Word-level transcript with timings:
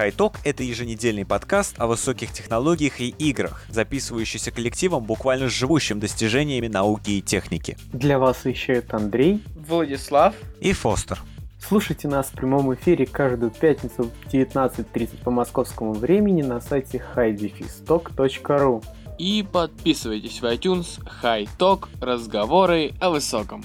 HiTalk— 0.00 0.36
это 0.44 0.62
еженедельный 0.62 1.26
подкаст 1.26 1.74
о 1.78 1.86
высоких 1.86 2.32
технологиях 2.32 3.00
и 3.00 3.08
играх, 3.08 3.64
записывающийся 3.68 4.50
коллективом, 4.50 5.04
буквально 5.04 5.48
живущим 5.50 6.00
достижениями 6.00 6.68
науки 6.68 7.10
и 7.10 7.20
техники. 7.20 7.76
Для 7.92 8.18
вас 8.18 8.46
вещают 8.46 8.94
Андрей, 8.94 9.42
Владислав 9.54 10.34
и 10.60 10.72
Фостер. 10.72 11.20
Слушайте 11.58 12.08
нас 12.08 12.28
в 12.28 12.32
прямом 12.32 12.72
эфире 12.74 13.04
каждую 13.04 13.50
пятницу 13.50 14.04
в 14.04 14.32
19.30 14.32 15.22
по 15.22 15.30
московскому 15.30 15.92
времени 15.92 16.40
на 16.40 16.62
сайте 16.62 17.04
highdefistock.ru 17.14 18.82
И 19.18 19.44
подписывайтесь 19.52 20.40
в 20.40 20.44
iTunes 20.46 20.98
High 21.22 21.48
Talk 21.58 21.88
разговоры 22.00 22.92
о 23.00 23.10
высоком. 23.10 23.62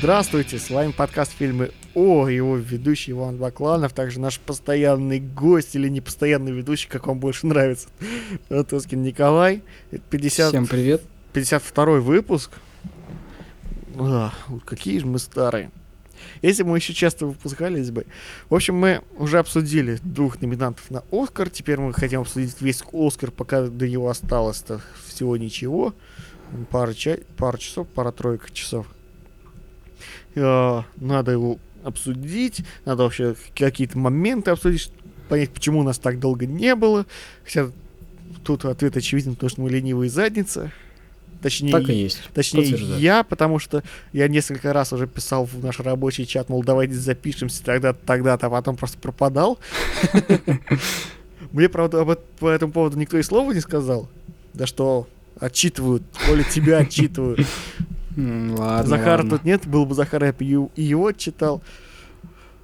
Здравствуйте, 0.00 0.58
с 0.58 0.70
вами 0.70 0.92
подкаст 0.92 1.30
фильмы 1.30 1.72
О, 1.94 2.26
его 2.26 2.56
ведущий 2.56 3.12
Иван 3.12 3.36
Бакланов, 3.36 3.92
также 3.92 4.18
наш 4.18 4.40
постоянный 4.40 5.20
гость 5.20 5.76
или 5.76 5.90
непостоянный 5.90 6.52
ведущий, 6.52 6.88
как 6.88 7.06
вам 7.06 7.20
больше 7.20 7.46
нравится, 7.46 7.88
Тоскин 8.48 9.02
Николай. 9.02 9.62
50... 10.08 10.48
Всем 10.48 10.66
привет. 10.66 11.02
52 11.34 12.00
выпуск. 12.00 12.50
А, 13.98 14.32
какие 14.64 15.00
же 15.00 15.06
мы 15.06 15.18
старые. 15.18 15.70
Если 16.40 16.62
мы 16.62 16.78
еще 16.78 16.94
часто 16.94 17.26
выпускались 17.26 17.90
бы. 17.90 18.06
В 18.48 18.54
общем, 18.54 18.76
мы 18.76 19.02
уже 19.18 19.38
обсудили 19.38 19.98
двух 20.02 20.40
номинантов 20.40 20.90
на 20.90 21.04
Оскар. 21.12 21.50
Теперь 21.50 21.78
мы 21.78 21.92
хотим 21.92 22.22
обсудить 22.22 22.58
весь 22.62 22.82
Оскар, 22.90 23.30
пока 23.30 23.66
до 23.66 23.86
него 23.86 24.08
осталось-то 24.08 24.80
всего 25.06 25.36
ничего. 25.36 25.94
Пара, 26.70 26.94
ча... 26.94 27.18
пара 27.36 27.58
часов, 27.58 27.86
пара-тройка 27.88 28.50
часов. 28.50 28.86
Э, 30.34 30.82
надо 30.96 31.32
его 31.32 31.58
обсудить, 31.82 32.62
надо 32.84 33.04
вообще 33.04 33.34
какие-то 33.56 33.98
моменты 33.98 34.50
обсудить, 34.50 34.92
понять, 35.28 35.50
почему 35.50 35.80
у 35.80 35.82
нас 35.82 35.98
так 35.98 36.18
долго 36.18 36.46
не 36.46 36.74
было. 36.74 37.06
Хотя 37.44 37.70
тут 38.44 38.64
ответ 38.64 38.96
очевиден, 38.96 39.34
потому 39.34 39.50
что 39.50 39.60
мы 39.62 39.70
ленивые 39.70 40.10
задница. 40.10 40.72
Точнее, 41.42 41.72
так 41.72 41.88
и 41.88 41.94
есть. 41.94 42.20
Точнее, 42.34 42.76
я, 42.98 43.22
потому 43.22 43.58
что 43.58 43.82
я 44.12 44.28
несколько 44.28 44.72
раз 44.72 44.92
уже 44.92 45.06
писал 45.06 45.46
в 45.46 45.64
наш 45.64 45.80
рабочий 45.80 46.26
чат, 46.26 46.50
мол, 46.50 46.62
давайте 46.62 46.94
запишемся 46.94 47.64
тогда 47.64 47.94
тогда-то, 47.94 48.48
а 48.48 48.50
потом 48.50 48.76
просто 48.76 48.98
пропадал. 48.98 49.58
Мне, 51.52 51.68
правда, 51.68 52.02
об, 52.02 52.14
по 52.38 52.48
этому 52.48 52.72
поводу 52.72 52.98
никто 52.98 53.16
и 53.16 53.22
слова 53.22 53.52
не 53.52 53.60
сказал. 53.60 54.08
Да 54.52 54.66
что, 54.66 55.08
отчитывают, 55.38 56.02
Коля 56.26 56.44
тебя 56.44 56.78
отчитывают. 56.78 57.46
Ладно, 58.16 58.86
Захара 58.86 59.22
ладно. 59.22 59.30
тут 59.30 59.44
нет, 59.44 59.66
был 59.66 59.86
бы 59.86 59.94
Захар, 59.94 60.24
я 60.24 60.32
бы 60.32 60.44
и 60.44 60.82
его 60.82 61.12
читал. 61.12 61.62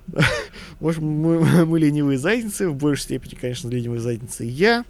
Общем, 0.81 1.05
мы, 1.05 1.65
мы 1.67 1.79
ленивые 1.79 2.19
задницы, 2.19 2.69
в 2.69 2.77
большей 2.77 3.03
степени, 3.05 3.35
конечно, 3.35 3.69
ленивые 3.69 4.01
задницы 4.01 4.45
я. 4.45 4.85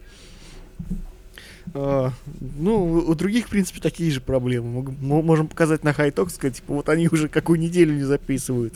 А, 1.75 2.13
ну, 2.59 2.85
у 3.07 3.15
других, 3.15 3.47
в 3.47 3.51
принципе, 3.51 3.81
такие 3.81 4.11
же 4.11 4.21
проблемы. 4.21 4.95
Мы 5.01 5.23
можем 5.23 5.49
показать 5.49 5.85
на 5.85 5.93
хайток, 5.93 6.31
сказать, 6.31 6.57
типа, 6.57 6.75
вот 6.75 6.89
они 6.89 7.09
уже 7.09 7.29
какую 7.29 7.59
неделю 7.59 7.95
не 7.95 8.05
записывают. 8.05 8.75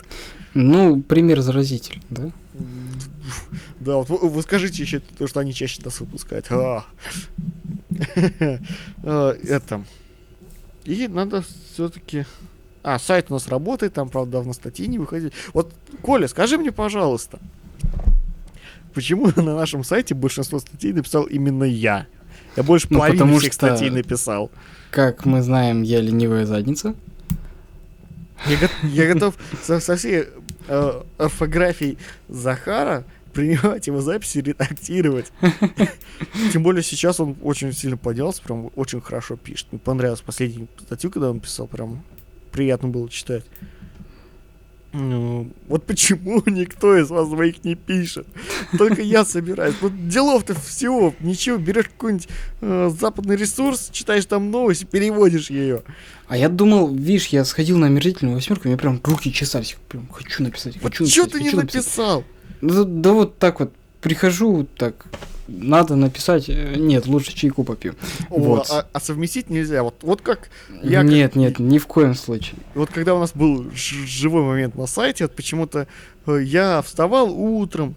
Ну, 0.53 1.01
пример 1.01 1.41
заразитель, 1.41 2.01
да? 2.09 2.31
Да, 3.79 3.95
вот 3.95 4.09
вы, 4.09 4.29
вы 4.29 4.41
скажите 4.41 4.83
еще 4.83 4.99
то, 4.99 5.25
что 5.25 5.39
они 5.39 5.53
чаще 5.53 5.81
нас 5.83 5.99
выпускают. 5.99 6.45
А. 6.51 6.85
А, 9.03 9.31
Это. 9.43 9.85
И 10.85 11.07
надо 11.07 11.43
все-таки... 11.73 12.25
А, 12.83 12.97
сайт 12.97 13.27
у 13.29 13.33
нас 13.33 13.47
работает, 13.47 13.93
там, 13.93 14.09
правда, 14.09 14.31
давно 14.33 14.53
статьи 14.53 14.87
не 14.87 14.97
выходили. 14.97 15.31
Вот, 15.53 15.71
Коля, 16.01 16.27
скажи 16.27 16.57
мне, 16.57 16.71
пожалуйста, 16.71 17.37
почему 18.93 19.27
на 19.35 19.55
нашем 19.55 19.83
сайте 19.83 20.15
большинство 20.15 20.59
статей 20.59 20.91
написал 20.93 21.23
именно 21.23 21.63
я? 21.63 22.07
Я 22.55 22.63
больше 22.63 22.87
Ну, 22.89 22.97
половины 22.97 23.19
потому 23.19 23.37
всех 23.39 23.53
что- 23.53 23.67
статей 23.67 23.89
написал. 23.91 24.49
Как 24.89 25.25
мы 25.25 25.41
знаем, 25.41 25.83
я 25.83 26.01
ленивая 26.01 26.45
задница. 26.45 26.95
Я, 28.47 28.57
я 28.89 29.13
готов 29.13 29.35
со, 29.63 29.79
со 29.79 29.95
всей 29.95 30.25
э, 30.67 31.01
орфографией 31.19 31.97
Захара 32.27 33.03
принимать 33.31 33.87
его 33.87 34.01
записи, 34.01 34.39
редактировать. 34.39 35.31
Тем 36.53 36.63
более 36.63 36.83
сейчас 36.83 37.19
он 37.19 37.35
очень 37.41 37.73
сильно 37.73 37.97
поделался, 37.97 38.41
прям 38.41 38.71
очень 38.75 39.01
хорошо 39.01 39.35
пишет. 39.35 39.67
Мне 39.71 39.79
понравилась 39.79 40.21
последняя 40.21 40.67
статью, 40.79 41.11
когда 41.11 41.29
он 41.31 41.39
писал, 41.39 41.67
прям 41.67 42.03
приятно 42.51 42.89
было 42.89 43.09
читать. 43.09 43.43
Ну, 44.93 45.49
вот 45.67 45.85
почему 45.85 46.43
никто 46.45 46.97
из 46.97 47.09
вас 47.09 47.29
двоих 47.29 47.63
не 47.63 47.75
пишет? 47.75 48.27
Только 48.77 49.01
я 49.01 49.23
собираюсь. 49.23 49.75
Вот 49.79 50.09
делов-то 50.09 50.53
всего. 50.59 51.15
Ничего, 51.21 51.57
берешь 51.57 51.85
какой-нибудь 51.85 52.27
э, 52.59 52.91
западный 52.99 53.37
ресурс, 53.37 53.89
читаешь 53.93 54.25
там 54.25 54.51
новость 54.51 54.83
и 54.83 54.85
переводишь 54.85 55.49
ее. 55.49 55.83
А 56.27 56.35
я 56.35 56.49
думал, 56.49 56.93
видишь, 56.93 57.27
я 57.27 57.45
сходил 57.45 57.77
на 57.77 57.87
омерзительную 57.87 58.35
восьмерку, 58.35 58.65
у 58.65 58.67
меня 58.67 58.77
прям 58.77 58.99
руки 59.03 59.31
чесались. 59.31 59.77
Прям 59.87 60.07
хочу 60.09 60.43
написать, 60.43 60.75
Вот 60.81 60.91
хочу 60.91 61.07
что 61.07 61.21
написать, 61.21 61.31
ты 61.31 61.39
не 61.39 61.45
хочу 61.45 61.57
написать. 61.57 61.85
написал? 61.85 62.23
Да, 62.61 62.83
да 62.83 63.11
вот 63.13 63.37
так 63.37 63.59
вот, 63.59 63.73
прихожу, 64.01 64.67
так, 64.77 65.05
надо 65.47 65.95
написать, 65.95 66.45
э, 66.47 66.75
нет, 66.77 67.07
лучше 67.07 67.33
чайку 67.33 67.63
попью. 67.63 67.95
О, 68.29 68.39
Вот. 68.39 68.67
а, 68.71 68.87
а 68.93 68.99
совместить 68.99 69.49
нельзя. 69.49 69.83
Вот, 69.83 69.95
вот 70.01 70.21
как 70.21 70.49
я 70.83 71.01
как- 71.01 71.09
нет, 71.11 71.35
нет, 71.35 71.59
ни 71.59 71.77
в 71.77 71.87
коем 71.87 72.15
случае. 72.15 72.55
вот 72.75 72.89
когда 72.89 73.15
у 73.15 73.19
нас 73.19 73.31
был 73.33 73.69
живой 73.73 74.43
момент 74.43 74.75
на 74.75 74.87
сайте, 74.87 75.25
вот 75.25 75.35
почему-то 75.35 75.87
э, 76.27 76.39
я 76.43 76.81
вставал 76.81 77.31
утром 77.31 77.95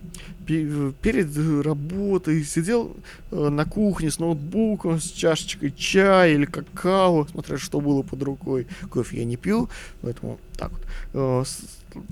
э, 0.49 0.93
перед 1.01 1.65
работой, 1.65 2.45
сидел 2.45 2.97
на 3.31 3.65
кухне 3.65 4.11
с 4.11 4.19
ноутбуком, 4.19 5.01
с 5.01 5.11
чашечкой 5.11 5.73
чая 5.77 6.35
или 6.35 6.47
какао, 6.47 7.27
смотря 7.31 7.59
что 7.59 7.81
было 7.81 8.03
под 8.03 8.23
рукой. 8.23 8.67
Кофе 8.91 9.19
я 9.19 9.25
не 9.25 9.37
пью, 9.37 9.69
поэтому 10.03 10.39
так 10.57 10.73
вот. 11.13 11.49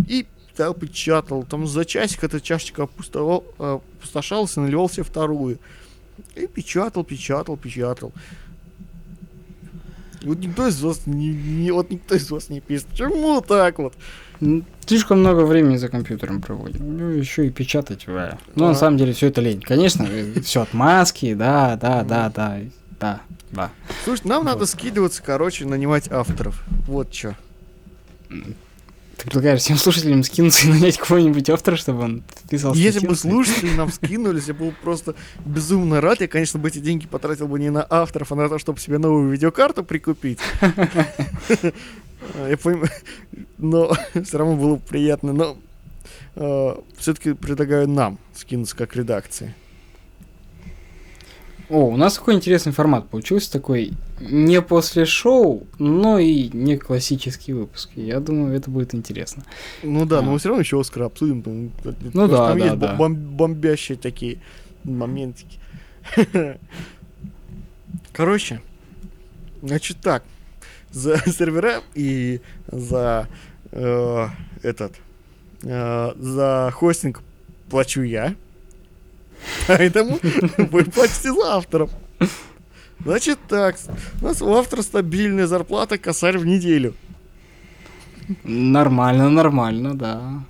И 0.06 0.26
да, 0.66 0.72
печатал. 0.74 1.42
Там 1.44 1.66
за 1.66 1.84
часик 1.84 2.22
эта 2.24 2.40
чашечка 2.40 2.82
э, 3.14 3.40
опустошалась 3.58 4.56
и 4.56 4.60
наливал 4.60 4.88
себе 4.88 5.02
вторую. 5.02 5.58
И 6.36 6.46
печатал, 6.46 7.04
печатал, 7.04 7.56
печатал. 7.56 8.12
Вот 10.22 10.38
никто 10.38 10.68
из 10.68 10.80
вас 10.80 11.06
не, 11.06 11.28
не- 11.34 11.72
вот 11.72 11.90
никто 11.90 12.14
из 12.14 12.30
вас 12.30 12.48
не 12.48 12.60
пишет. 12.60 12.86
Почему 12.86 13.40
так 13.40 13.78
вот? 13.78 13.94
Слишком 14.86 15.18
много 15.20 15.44
времени 15.44 15.76
за 15.76 15.88
компьютером 15.88 16.40
проводим. 16.40 16.96
Ну, 16.98 17.08
еще 17.10 17.46
и 17.46 17.50
печатать. 17.50 18.06
ва. 18.06 18.38
Ну, 18.54 18.66
А. 18.66 18.68
на 18.68 18.74
самом 18.74 18.98
деле, 18.98 19.12
все 19.12 19.28
это 19.28 19.40
лень. 19.40 19.60
Конечно, 19.60 20.08
все 20.42 20.62
отмазки, 20.62 21.34
да, 21.34 21.76
да, 21.76 22.04
да, 22.04 22.30
да, 22.30 22.60
да, 23.00 23.20
да. 23.50 23.70
Слушай, 24.04 24.26
нам 24.28 24.44
надо 24.44 24.66
скидываться, 24.66 25.22
короче, 25.24 25.64
нанимать 25.66 26.10
авторов. 26.10 26.62
Вот 26.86 27.12
что. 27.12 27.36
Ты 29.22 29.28
предлагаешь 29.28 29.60
всем 29.60 29.76
слушателям 29.76 30.24
скинуться 30.24 30.66
и 30.66 30.70
нанять 30.70 30.98
кого-нибудь 30.98 31.48
автора, 31.48 31.76
чтобы 31.76 32.02
он 32.02 32.24
писал 32.50 32.74
Если 32.74 32.98
статью? 32.98 33.10
бы 33.10 33.14
слушатели 33.14 33.70
нам 33.72 33.92
скинулись, 33.92 34.48
я 34.48 34.54
был 34.54 34.74
просто 34.82 35.14
безумно 35.46 36.00
рад. 36.00 36.20
Я, 36.20 36.26
конечно, 36.26 36.58
бы 36.58 36.66
эти 36.66 36.78
деньги 36.78 37.06
потратил 37.06 37.46
бы 37.46 37.60
не 37.60 37.70
на 37.70 37.86
авторов, 37.88 38.32
а 38.32 38.34
на 38.34 38.48
то, 38.48 38.58
чтобы 38.58 38.80
себе 38.80 38.98
новую 38.98 39.30
видеокарту 39.30 39.84
прикупить. 39.84 40.40
Я 40.60 42.56
понимаю, 42.56 42.90
но 43.58 43.92
все 44.24 44.38
равно 44.38 44.56
было 44.56 44.74
бы 44.74 44.82
приятно. 44.82 45.32
Но 46.34 46.82
все-таки 46.98 47.34
предлагаю 47.34 47.88
нам 47.88 48.18
скинуться 48.34 48.74
как 48.74 48.96
редакции. 48.96 49.54
О, 51.72 51.86
у 51.86 51.96
нас 51.96 52.16
такой 52.16 52.34
интересный 52.34 52.70
формат 52.70 53.08
получился, 53.08 53.50
такой 53.50 53.92
не 54.20 54.60
после 54.60 55.06
шоу, 55.06 55.66
но 55.78 56.18
и 56.18 56.50
не 56.52 56.76
классический 56.76 57.54
выпуск. 57.54 57.88
Я 57.96 58.20
думаю, 58.20 58.54
это 58.54 58.70
будет 58.70 58.94
интересно. 58.94 59.42
Ну 59.82 60.04
да, 60.04 60.18
А. 60.18 60.22
но 60.22 60.32
мы 60.32 60.38
все 60.38 60.50
равно 60.50 60.60
еще 60.60 60.78
Оскар 60.78 61.04
обсудим. 61.04 61.40
там, 61.40 61.70
потому 61.82 62.28
да, 62.28 62.48
там 62.48 62.58
да, 62.58 62.64
есть 62.66 62.78
да. 62.78 62.94
бом- 62.98 63.14
бомбящие 63.14 63.96
такие 63.96 64.38
моментики. 64.84 65.58
Короче, 68.12 68.60
значит 69.62 69.96
так. 70.02 70.24
За 70.90 71.16
сервера 71.26 71.80
и 71.94 72.42
за 72.70 73.28
э, 73.70 74.26
этот 74.62 74.92
э, 75.62 76.12
за 76.18 76.70
хостинг 76.74 77.22
плачу 77.70 78.02
я. 78.02 78.34
Поэтому 79.66 80.18
вы 80.58 80.84
платите 80.84 81.32
за 81.32 81.56
авторов. 81.56 81.90
Значит 83.00 83.38
так, 83.48 83.76
у 84.20 84.24
нас 84.24 84.40
у 84.42 84.52
автора 84.54 84.82
стабильная 84.82 85.46
зарплата 85.46 85.98
косарь 85.98 86.38
в 86.38 86.46
неделю. 86.46 86.94
Нормально, 88.44 89.28
нормально, 89.28 89.94
да. 89.94 90.44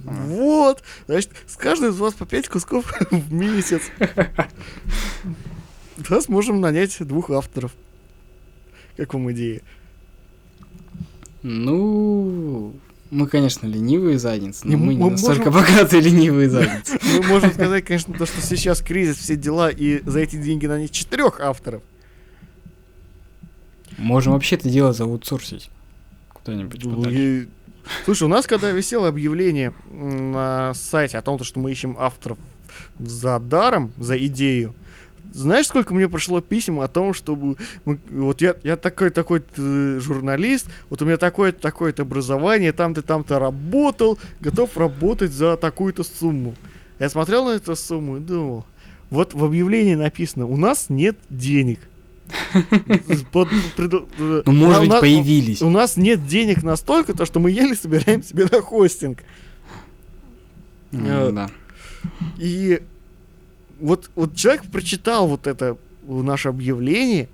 Вот. 0.00 0.82
Значит, 1.06 1.30
с 1.46 1.56
каждого 1.56 1.90
из 1.90 1.98
вас 1.98 2.14
по 2.14 2.26
5 2.26 2.48
кусков 2.48 2.92
в 3.10 3.32
месяц. 3.32 3.82
Да, 6.08 6.20
сможем 6.20 6.60
нанять 6.60 6.96
двух 7.06 7.30
авторов. 7.30 7.72
Как 8.96 9.14
вам 9.14 9.30
идея? 9.32 9.60
Ну, 11.42 12.74
мы, 13.12 13.26
конечно, 13.26 13.66
ленивые 13.66 14.18
задницы, 14.18 14.62
но 14.64 14.70
Не, 14.70 14.76
мы 14.76 14.94
не 14.94 15.02
мы 15.04 15.10
настолько 15.12 15.50
можем- 15.50 15.66
богатые 15.74 16.00
ленивые 16.02 16.48
задницы. 16.48 16.98
Мы 17.18 17.22
можем 17.28 17.52
сказать, 17.52 17.84
конечно, 17.84 18.14
то, 18.14 18.24
что 18.24 18.40
сейчас 18.40 18.80
кризис, 18.80 19.18
все 19.18 19.36
дела, 19.36 19.68
и 19.70 20.00
за 20.08 20.20
эти 20.20 20.36
деньги 20.36 20.64
нанять 20.66 20.92
четырех 20.92 21.38
авторов. 21.40 21.82
Можем 23.98 24.32
вообще 24.32 24.56
это 24.56 24.68
дело 24.70 24.92
заутсорсить. 24.92 25.70
Куда-нибудь 26.32 26.82
Ну, 26.84 27.08
и- 27.10 27.48
Слушай, 28.04 28.24
у 28.24 28.28
нас 28.28 28.46
когда 28.46 28.70
висело 28.70 29.08
объявление 29.08 29.74
на 29.90 30.72
сайте 30.74 31.18
о 31.18 31.22
том, 31.22 31.42
что 31.42 31.58
мы 31.60 31.70
ищем 31.72 31.96
авторов 31.98 32.38
за 32.98 33.38
даром, 33.40 33.92
за 33.98 34.16
идею, 34.26 34.74
знаешь, 35.32 35.66
сколько 35.66 35.94
мне 35.94 36.08
пришло 36.08 36.40
писем 36.40 36.80
о 36.80 36.88
том, 36.88 37.14
чтобы 37.14 37.56
мы- 37.84 37.98
вот 38.10 38.40
я, 38.40 38.54
я 38.62 38.76
такой 38.76 39.10
такой 39.10 39.42
журналист, 39.56 40.66
вот 40.90 41.02
у 41.02 41.04
меня 41.04 41.16
такое 41.16 41.52
такое 41.52 41.94
образование, 41.98 42.72
там-то 42.72 43.02
там-то 43.02 43.38
работал, 43.38 44.18
готов 44.40 44.76
работать 44.76 45.32
за 45.32 45.56
такую-то 45.56 46.04
сумму. 46.04 46.54
Я 46.98 47.08
смотрел 47.08 47.46
на 47.46 47.50
эту 47.56 47.74
сумму 47.76 48.18
и 48.18 48.20
думал, 48.20 48.64
вот 49.10 49.34
в 49.34 49.44
объявлении 49.44 49.94
написано, 49.94 50.46
у 50.46 50.56
нас 50.56 50.86
нет 50.88 51.16
денег. 51.30 51.80
Э, 52.54 54.42
Ну, 54.46 54.52
может 54.52 54.88
быть, 54.88 55.00
появились. 55.00 55.60
у 55.62 55.68
нас 55.70 55.96
нет 55.96 56.26
денег 56.26 56.62
настолько, 56.62 57.12
то 57.14 57.26
что 57.26 57.40
мы 57.40 57.50
еле 57.50 57.74
собираем 57.74 58.22
себе 58.22 58.46
на 58.50 58.60
хостинг. 58.62 59.18
Э, 60.92 61.30
Да. 61.32 61.50
И 62.38 62.82
вот, 63.82 64.10
вот 64.14 64.36
человек 64.36 64.62
прочитал 64.70 65.26
вот 65.26 65.46
это 65.46 65.76
наше 66.06 66.48
объявление, 66.48 67.28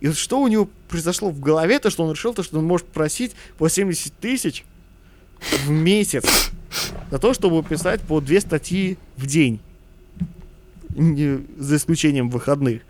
и 0.00 0.06
вот 0.06 0.16
что 0.16 0.40
у 0.40 0.46
него 0.46 0.68
произошло 0.88 1.30
в 1.30 1.40
голове, 1.40 1.78
то 1.80 1.90
что 1.90 2.04
он 2.04 2.12
решил, 2.12 2.32
то 2.32 2.42
что 2.42 2.58
он 2.58 2.64
может 2.64 2.86
просить 2.86 3.32
по 3.58 3.68
70 3.68 4.12
тысяч 4.14 4.64
в 5.40 5.70
месяц 5.70 6.50
за 7.10 7.18
то, 7.18 7.34
чтобы 7.34 7.62
писать 7.62 8.00
по 8.02 8.20
две 8.20 8.40
статьи 8.40 8.96
в 9.16 9.26
день. 9.26 9.60
Не- 10.90 11.44
за 11.58 11.76
исключением 11.76 12.30
выходных. 12.30 12.82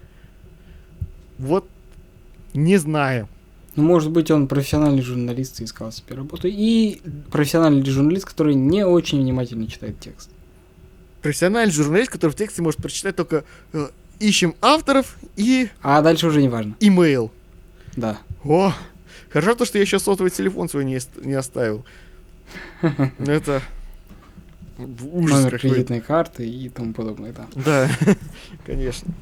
Вот 1.38 1.68
не 2.52 2.76
знаю. 2.76 3.28
Ну, 3.76 3.84
может 3.84 4.10
быть, 4.10 4.30
он 4.30 4.48
профессиональный 4.48 5.02
журналист 5.02 5.60
и 5.60 5.64
искал 5.64 5.92
себе 5.92 6.16
работу. 6.16 6.48
И 6.48 7.00
профессиональный 7.30 7.84
журналист, 7.84 8.26
который 8.26 8.54
не 8.54 8.84
очень 8.84 9.20
внимательно 9.20 9.66
читает 9.66 10.00
текст. 10.00 10.30
Профессиональный 11.22 11.72
журналист, 11.72 12.10
который 12.10 12.30
в 12.32 12.36
тексте 12.36 12.62
может 12.62 12.80
прочитать 12.80 13.16
только 13.16 13.44
э, 13.72 13.88
ищем 14.20 14.54
авторов 14.60 15.16
и 15.36 15.68
А 15.82 16.00
дальше 16.02 16.26
уже 16.26 16.40
не 16.40 16.48
важно. 16.48 16.76
имейл. 16.80 17.32
Да. 17.96 18.18
О, 18.44 18.72
хорошо 19.30 19.54
то, 19.54 19.64
что 19.64 19.78
я 19.78 19.82
еще 19.82 19.98
сотовый 19.98 20.30
телефон 20.30 20.68
свой 20.68 20.84
не, 20.84 20.98
не 21.22 21.34
оставил. 21.34 21.84
Это 23.18 23.62
ужас 24.78 25.42
Номер 25.42 25.58
кредитной 25.58 26.00
карты 26.00 26.48
и 26.48 26.68
тому 26.68 26.92
подобное, 26.92 27.32
да. 27.32 27.46
Да, 27.56 27.90
конечно. 28.66 29.12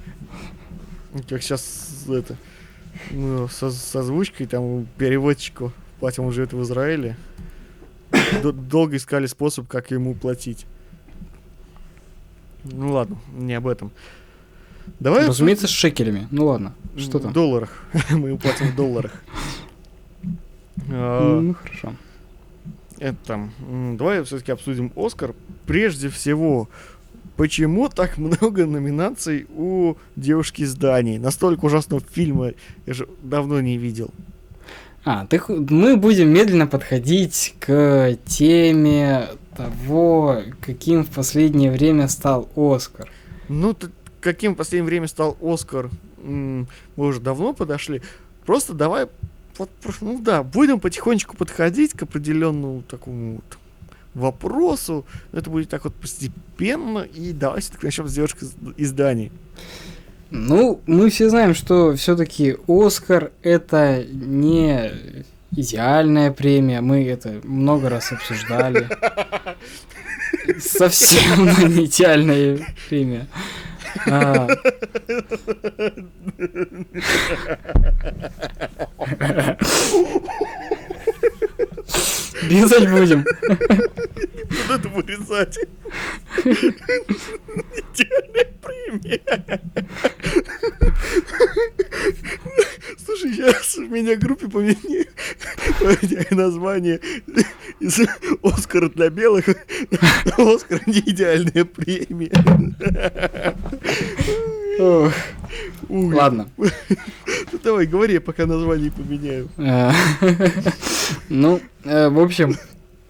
Как 1.28 1.42
сейчас 1.42 2.04
это 2.08 2.36
ну, 3.10 3.48
со, 3.48 3.70
с 3.70 3.96
озвучкой 3.96 4.46
там 4.46 4.86
переводчику 4.98 5.72
платим 5.98 6.24
он 6.24 6.32
живет 6.32 6.52
в 6.52 6.62
Израиле. 6.62 7.16
Долго 8.42 8.96
искали 8.96 9.26
способ, 9.26 9.66
как 9.66 9.90
ему 9.90 10.14
платить. 10.14 10.66
Ну 12.72 12.92
ладно, 12.92 13.16
не 13.32 13.54
об 13.54 13.66
этом. 13.66 13.90
Давай 15.00 15.26
Разумеется, 15.26 15.66
с 15.66 15.70
шекелями. 15.70 16.28
Ну 16.30 16.46
ладно, 16.46 16.74
что 16.96 17.18
В 17.18 17.22
там? 17.22 17.32
долларах. 17.32 17.84
Мы 18.10 18.36
платим 18.38 18.68
в 18.72 18.76
долларах. 18.76 19.12
А, 20.90 21.40
Ну, 21.40 21.54
хорошо. 21.54 21.92
Это, 22.98 23.48
м, 23.68 23.96
давай 23.96 24.22
все-таки 24.24 24.52
обсудим 24.52 24.90
Оскар. 24.96 25.34
Прежде 25.66 26.08
всего, 26.08 26.68
почему 27.36 27.88
так 27.88 28.16
много 28.16 28.64
номинаций 28.66 29.46
у 29.54 29.96
девушки 30.16 30.62
из 30.62 30.74
Дании? 30.74 31.18
Настолько 31.18 31.66
ужасного 31.66 32.02
фильма 32.10 32.52
я 32.86 32.94
же 32.94 33.08
давно 33.22 33.60
не 33.60 33.76
видел. 33.76 34.10
А, 35.04 35.26
так 35.26 35.48
мы 35.48 35.96
будем 35.96 36.30
медленно 36.30 36.66
подходить 36.66 37.54
к 37.60 38.16
теме 38.26 39.28
того, 39.56 40.42
каким 40.60 41.04
в 41.04 41.10
последнее 41.10 41.70
время 41.70 42.08
стал 42.08 42.48
Оскар. 42.56 43.10
Ну, 43.48 43.74
ты- 43.74 43.90
каким 44.20 44.54
в 44.54 44.56
последнее 44.56 44.86
время 44.86 45.08
стал 45.08 45.36
Оскар? 45.40 45.90
Мы 46.22 46.66
уже 46.96 47.20
давно 47.20 47.52
подошли. 47.52 48.02
Просто 48.44 48.74
давай, 48.74 49.06
вот, 49.58 49.70
ну 50.00 50.20
да, 50.20 50.42
будем 50.42 50.80
потихонечку 50.80 51.36
подходить 51.36 51.92
к 51.92 52.02
определенному 52.02 52.82
такому 52.82 53.36
вот 53.36 53.58
вопросу. 54.14 55.04
Это 55.32 55.50
будет 55.50 55.68
так 55.68 55.84
вот 55.84 55.94
постепенно. 55.94 57.00
И 57.00 57.32
давай 57.32 57.60
все-таки 57.60 57.86
начнем 57.86 58.08
с 58.08 58.14
девушки 58.14 58.44
из- 58.44 58.54
из 58.76 58.92
Дании. 58.92 59.30
Ну, 60.30 60.80
мы 60.86 61.08
все 61.10 61.30
знаем, 61.30 61.54
что 61.54 61.94
все-таки 61.94 62.56
Оскар 62.66 63.30
это 63.42 64.04
не 64.10 65.24
идеальная 65.52 66.30
премия. 66.32 66.80
Мы 66.80 67.06
это 67.08 67.40
много 67.44 67.88
раз 67.88 68.12
обсуждали. 68.12 68.88
Совсем 70.60 71.46
не 71.74 71.86
идеальная 71.86 72.58
премия. 72.88 73.26
А. 74.06 74.46
Резать 82.42 82.90
будем. 82.90 83.24
Надо 84.68 84.88
вырезать. 84.88 85.58
Идеальная 87.94 88.46
премия. 88.62 89.20
Слушай, 93.04 93.32
сейчас 93.32 93.76
в 93.76 93.90
меня 93.90 94.16
группе 94.16 94.48
поменяю 94.48 95.06
название 96.30 97.00
из 97.80 98.00
Оскар 98.42 98.90
для 98.90 99.10
белых 99.10 99.48
Оскар 100.38 100.80
не 100.86 101.00
идеальная 101.00 101.64
премия. 101.64 102.32
Ладно. 105.88 106.48
Ну, 106.56 107.58
Давай, 107.62 107.86
говори, 107.86 108.14
я 108.14 108.20
пока 108.20 108.46
название 108.46 108.90
поменяю. 108.90 109.48
Э, 109.56 109.90
Ну, 111.28 111.60
э, 111.84 112.08
в 112.08 112.20
общем, 112.20 112.56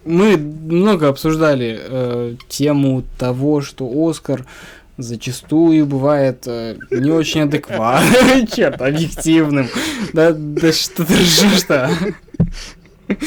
мы 0.05 0.37
много 0.37 1.09
обсуждали 1.09 1.79
э, 1.79 2.35
тему 2.47 3.03
того, 3.17 3.61
что 3.61 3.89
Оскар 4.07 4.45
зачастую 4.97 5.85
бывает 5.85 6.43
э, 6.47 6.77
не 6.91 7.11
очень 7.11 7.41
адекватным, 7.41 8.47
черт, 8.55 8.81
объективным. 8.81 9.67
Да, 10.13 10.31
да 10.33 10.71
что 10.71 11.05
ты 11.05 11.13
ржешь-то? 11.13 11.91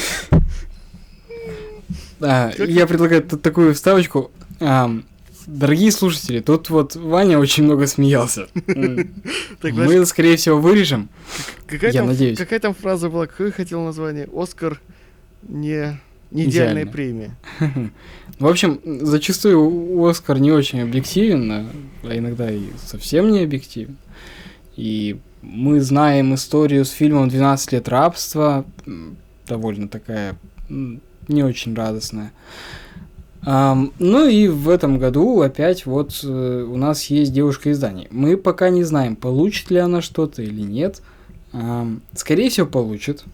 А, 2.23 2.51
я 2.55 2.85
предлагаю 2.85 3.23
тут 3.23 3.41
такую 3.41 3.73
вставочку. 3.73 4.29
Дорогие 5.47 5.91
слушатели, 5.91 6.39
тут 6.39 6.69
вот 6.69 6.95
Ваня 6.95 7.39
очень 7.39 7.63
много 7.63 7.87
смеялся. 7.87 8.47
Мы, 9.63 10.05
скорее 10.05 10.37
всего, 10.37 10.59
вырежем. 10.61 11.09
я 11.81 12.03
надеюсь. 12.03 12.37
какая 12.37 12.59
там 12.59 12.75
фраза 12.75 13.09
была? 13.09 13.25
Какое 13.25 13.51
хотел 13.51 13.83
название? 13.83 14.29
Оскар 14.31 14.79
не, 15.41 15.99
не 16.29 16.43
идеальная 16.43 16.85
премия. 16.85 17.35
В 18.39 18.45
общем, 18.45 18.79
зачастую 18.83 20.07
Оскар 20.07 20.37
не 20.37 20.51
очень 20.51 20.81
объективен, 20.81 21.51
а 21.51 21.65
а 22.03 22.17
иногда 22.17 22.51
и 22.51 22.61
совсем 22.85 23.31
не 23.31 23.43
объективен. 23.43 23.97
И 24.75 25.19
мы 25.41 25.81
знаем 25.81 26.33
историю 26.33 26.85
с 26.85 26.89
фильмом 26.89 27.27
«12 27.27 27.69
лет 27.71 27.89
рабства», 27.89 28.65
довольно 29.51 29.89
такая 29.89 30.37
не 30.69 31.43
очень 31.43 31.75
радостная. 31.75 32.31
Ам, 33.43 33.91
ну 33.99 34.27
и 34.27 34.47
в 34.47 34.69
этом 34.69 34.97
году 34.97 35.41
опять 35.41 35.85
вот 35.85 36.21
э, 36.23 36.67
у 36.69 36.77
нас 36.77 37.05
есть 37.05 37.33
девушка 37.33 37.71
из 37.71 37.79
Дании. 37.79 38.07
Мы 38.11 38.37
пока 38.37 38.69
не 38.69 38.83
знаем, 38.83 39.15
получит 39.17 39.69
ли 39.71 39.77
она 39.77 40.01
что-то 40.01 40.41
или 40.41 40.61
нет. 40.61 41.01
Ам, 41.51 42.01
скорее 42.13 42.49
всего, 42.49 42.67
получит. 42.67 43.25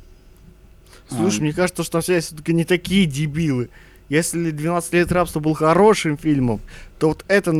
Слушай, 1.09 1.37
Ам, 1.39 1.43
мне 1.43 1.53
кажется, 1.53 1.83
что 1.83 2.01
все 2.01 2.19
все-таки 2.19 2.53
не 2.53 2.63
такие 2.63 3.05
дебилы. 3.05 3.69
Если 4.09 4.49
12 4.51 4.93
лет 4.93 5.11
рабства 5.11 5.39
был 5.39 5.53
хорошим 5.53 6.17
фильмом, 6.17 6.61
то 6.97 7.09
вот 7.09 7.25
это 7.27 7.51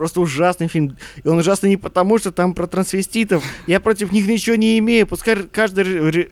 просто 0.00 0.22
ужасный 0.22 0.66
фильм. 0.66 0.96
И 1.22 1.28
он 1.28 1.36
ужасный 1.36 1.68
не 1.68 1.76
потому, 1.76 2.16
что 2.16 2.32
там 2.32 2.54
про 2.54 2.66
трансвеститов. 2.66 3.44
Я 3.66 3.80
против 3.80 4.12
них 4.12 4.26
ничего 4.26 4.56
не 4.56 4.78
имею. 4.78 5.06
Пускай 5.06 5.36
каждый 5.42 5.84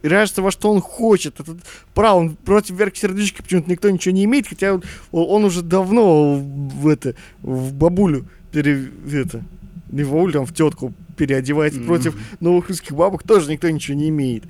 ряжется 0.03 0.41
во 0.41 0.51
что 0.51 0.73
он 0.73 0.81
хочет. 0.81 1.39
Это 1.39 1.55
право, 1.93 2.17
он 2.17 2.37
против 2.37 2.79
Верки 2.79 2.99
Сердючки 2.99 3.43
почему-то 3.43 3.71
никто 3.71 3.91
ничего 3.91 4.15
не 4.15 4.25
имеет, 4.25 4.49
хотя 4.49 4.73
он, 4.73 4.83
он 5.13 5.45
уже 5.45 5.61
давно 5.61 6.37
в, 6.37 6.89
это, 6.89 7.15
в 7.43 7.75
бабулю 7.75 8.25
пере, 8.53 8.91
это, 9.13 9.45
не 9.91 10.03
в 10.03 10.13
бабулю, 10.13 10.33
там 10.33 10.47
в 10.47 10.55
тетку 10.55 10.95
переодевается. 11.19 11.79
Против 11.83 12.17
новых 12.41 12.71
русских 12.71 12.93
бабок 12.93 13.23
тоже 13.23 13.53
никто 13.53 13.69
ничего 13.69 13.99
не 13.99 14.09
имеет. 14.09 14.45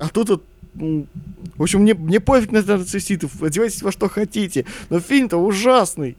А 0.00 0.08
тут 0.08 0.28
вот 0.28 0.44
м, 0.74 1.06
в 1.54 1.62
общем, 1.62 1.82
мне, 1.82 1.94
мне 1.94 2.18
пофиг 2.18 2.50
на 2.50 2.64
трансвеститов, 2.64 3.40
одевайтесь 3.40 3.82
во 3.82 3.92
что 3.92 4.08
хотите. 4.08 4.66
Но 4.88 4.98
фильм-то 4.98 5.36
ужасный. 5.36 6.16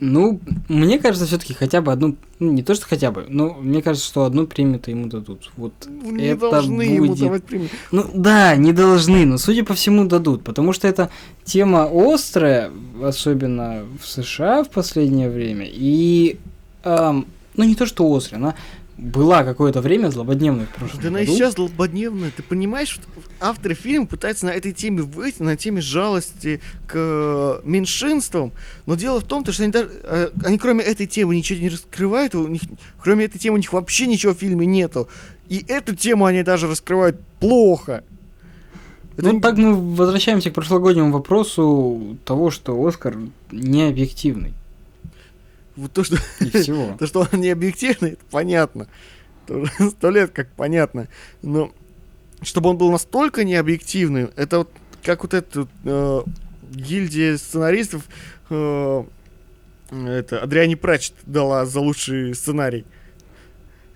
Ну, 0.00 0.40
мне 0.68 0.98
кажется, 0.98 1.26
все-таки 1.26 1.52
хотя 1.54 1.82
бы 1.82 1.92
одну, 1.92 2.16
ну, 2.38 2.50
не 2.52 2.62
то 2.62 2.74
что 2.74 2.86
хотя 2.86 3.10
бы, 3.10 3.26
но 3.28 3.54
мне 3.60 3.82
кажется, 3.82 4.06
что 4.08 4.24
одну 4.24 4.46
премию-то 4.46 4.90
ему 4.90 5.06
дадут. 5.06 5.50
Вот 5.56 5.72
Ну, 5.86 6.10
Не 6.12 6.28
это 6.28 6.50
должны 6.50 6.82
ему 6.82 7.08
будет. 7.08 7.20
давать 7.20 7.44
премию. 7.44 7.68
Ну 7.90 8.06
да, 8.14 8.56
не 8.56 8.72
должны, 8.72 9.26
но 9.26 9.36
судя 9.38 9.64
по 9.64 9.74
всему 9.74 10.06
дадут, 10.06 10.44
потому 10.44 10.72
что 10.72 10.88
эта 10.88 11.10
тема 11.44 11.88
острая, 11.92 12.70
особенно 13.02 13.82
в 14.00 14.06
США 14.06 14.64
в 14.64 14.70
последнее 14.70 15.28
время, 15.28 15.66
и 15.70 16.38
ам, 16.84 17.26
ну 17.56 17.64
не 17.64 17.74
то 17.74 17.84
что 17.86 18.10
острая, 18.16 18.40
она 18.42 18.54
была 18.98 19.42
какое-то 19.42 19.80
время 19.80 20.10
злободневной 20.10 20.66
в 20.66 20.68
прошлом 20.70 21.00
Да 21.02 21.08
она 21.08 21.20
и 21.22 21.24
году. 21.26 21.36
сейчас 21.36 21.54
злободневная. 21.54 22.30
Ты 22.36 22.42
понимаешь, 22.42 22.88
что 22.88 23.02
авторы 23.40 23.74
фильма 23.74 24.06
пытаются 24.06 24.46
на 24.46 24.50
этой 24.50 24.72
теме 24.72 25.02
выйти, 25.02 25.42
на 25.42 25.56
теме 25.56 25.80
жалости 25.80 26.60
к 26.86 26.92
э, 26.94 27.60
меньшинствам. 27.64 28.52
Но 28.86 28.94
дело 28.94 29.20
в 29.20 29.24
том, 29.24 29.44
то, 29.44 29.52
что 29.52 29.62
они, 29.62 29.72
даже, 29.72 29.90
э, 30.02 30.30
они 30.44 30.58
кроме 30.58 30.84
этой 30.84 31.06
темы 31.06 31.34
ничего 31.34 31.58
не 31.58 31.70
раскрывают, 31.70 32.34
у 32.34 32.46
них, 32.46 32.62
кроме 33.02 33.24
этой 33.24 33.38
темы 33.38 33.54
у 33.54 33.58
них 33.58 33.72
вообще 33.72 34.06
ничего 34.06 34.34
в 34.34 34.38
фильме 34.38 34.66
нету. 34.66 35.08
И 35.48 35.64
эту 35.68 35.96
тему 35.96 36.26
они 36.26 36.42
даже 36.42 36.68
раскрывают 36.68 37.18
плохо. 37.40 38.04
Это 39.16 39.32
Ну, 39.32 39.40
так 39.40 39.56
мы 39.58 39.74
возвращаемся 39.94 40.50
к 40.50 40.54
прошлогоднему 40.54 41.12
вопросу 41.12 42.16
того, 42.24 42.50
что 42.50 42.82
Оскар 42.86 43.16
не 43.50 43.82
объективный. 43.88 44.54
Вот 45.76 45.92
то, 45.92 46.04
что 46.04 46.16
И 46.40 46.50
всего. 46.50 46.96
То, 46.98 47.06
что 47.06 47.26
он 47.32 47.40
не 47.40 47.50
объективный, 47.50 48.12
это 48.12 48.24
понятно. 48.30 48.88
Сто 49.90 50.10
лет 50.10 50.30
как 50.30 50.50
понятно. 50.52 51.08
Но 51.42 51.72
чтобы 52.42 52.70
он 52.70 52.78
был 52.78 52.90
настолько 52.90 53.44
необъективным, 53.44 54.30
это 54.36 54.58
вот 54.58 54.70
как 55.02 55.22
вот 55.22 55.34
эта 55.34 55.66
э, 55.84 56.20
гильдия 56.70 57.36
сценаристов 57.36 58.04
э, 58.50 59.04
это 59.92 60.40
Адриане 60.40 60.76
Пратчет 60.76 61.14
дала 61.26 61.66
за 61.66 61.80
лучший 61.80 62.34
сценарий. 62.34 62.86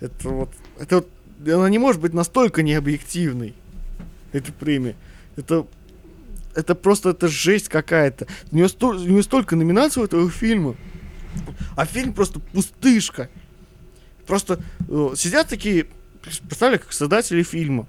Это 0.00 0.28
вот, 0.28 0.50
это 0.78 0.96
вот, 0.96 1.08
она 1.46 1.70
не 1.70 1.78
может 1.78 2.00
быть 2.02 2.12
настолько 2.12 2.62
необъективной, 2.62 3.54
эта 4.32 4.52
премия. 4.52 4.94
Это, 5.36 5.66
это 6.54 6.74
просто, 6.74 7.10
это 7.10 7.28
жесть 7.28 7.68
какая-то. 7.68 8.26
У 8.52 8.56
нее, 8.56 8.68
сто- 8.68 8.90
у 8.90 8.94
нее 8.94 9.22
столько 9.22 9.56
номинаций 9.56 10.02
у 10.02 10.04
этого 10.04 10.30
фильма. 10.30 10.76
А 11.76 11.84
фильм 11.86 12.12
просто 12.12 12.40
пустышка. 12.40 13.28
Просто 14.26 14.60
э, 14.88 15.10
сидят 15.16 15.48
такие, 15.48 15.86
представляю, 16.22 16.80
как 16.80 16.92
создатели 16.92 17.42
фильма. 17.42 17.86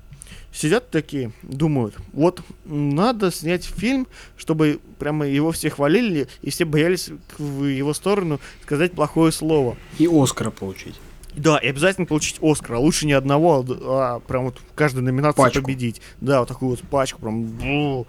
Сидят 0.53 0.89
такие, 0.89 1.31
думают, 1.43 1.95
вот 2.13 2.41
надо 2.65 3.31
снять 3.31 3.65
фильм, 3.65 4.07
чтобы 4.37 4.79
прямо 4.97 5.27
его 5.27 5.51
все 5.51 5.69
хвалили, 5.69 6.27
и 6.41 6.49
все 6.49 6.65
боялись 6.65 7.09
в 7.37 7.65
его 7.65 7.93
сторону 7.93 8.39
сказать 8.63 8.93
плохое 8.93 9.31
слово. 9.31 9.77
И 9.99 10.07
Оскара 10.11 10.49
получить. 10.49 10.95
Да, 11.35 11.57
и 11.59 11.67
обязательно 11.67 12.07
получить 12.07 12.37
Оскар, 12.41 12.77
а 12.77 12.79
лучше 12.79 13.05
не 13.05 13.13
одного, 13.13 13.63
а 13.67 14.15
а 14.15 14.19
прям 14.19 14.45
вот 14.45 14.57
в 14.57 14.73
каждой 14.73 15.03
номинации 15.03 15.37
Пачку. 15.37 15.61
победить. 15.61 16.01
Да, 16.21 16.39
вот 16.39 16.47
такую 16.47 16.71
вот 16.71 16.81
пачку, 16.81 17.21
прям. 17.21 18.05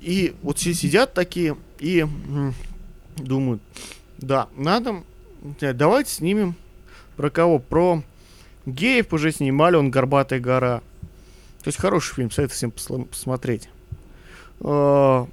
И 0.00 0.34
вот 0.42 0.58
все 0.58 0.72
сидят 0.72 1.12
такие 1.12 1.56
и 1.80 2.06
думают, 3.16 3.60
да, 4.20 4.48
надо, 4.56 5.02
э, 5.60 5.72
давайте 5.72 6.10
снимем 6.10 6.54
про 7.16 7.30
кого? 7.30 7.58
Про 7.58 8.02
геев 8.66 9.12
уже 9.12 9.32
снимали, 9.32 9.76
он 9.76 9.90
«Горбатая 9.90 10.40
гора». 10.40 10.82
То 11.62 11.68
есть 11.68 11.78
хороший 11.78 12.14
фильм, 12.14 12.30
советую 12.30 12.56
всем 12.56 12.70
посмотреть. 13.06 13.68
А, 14.60 15.26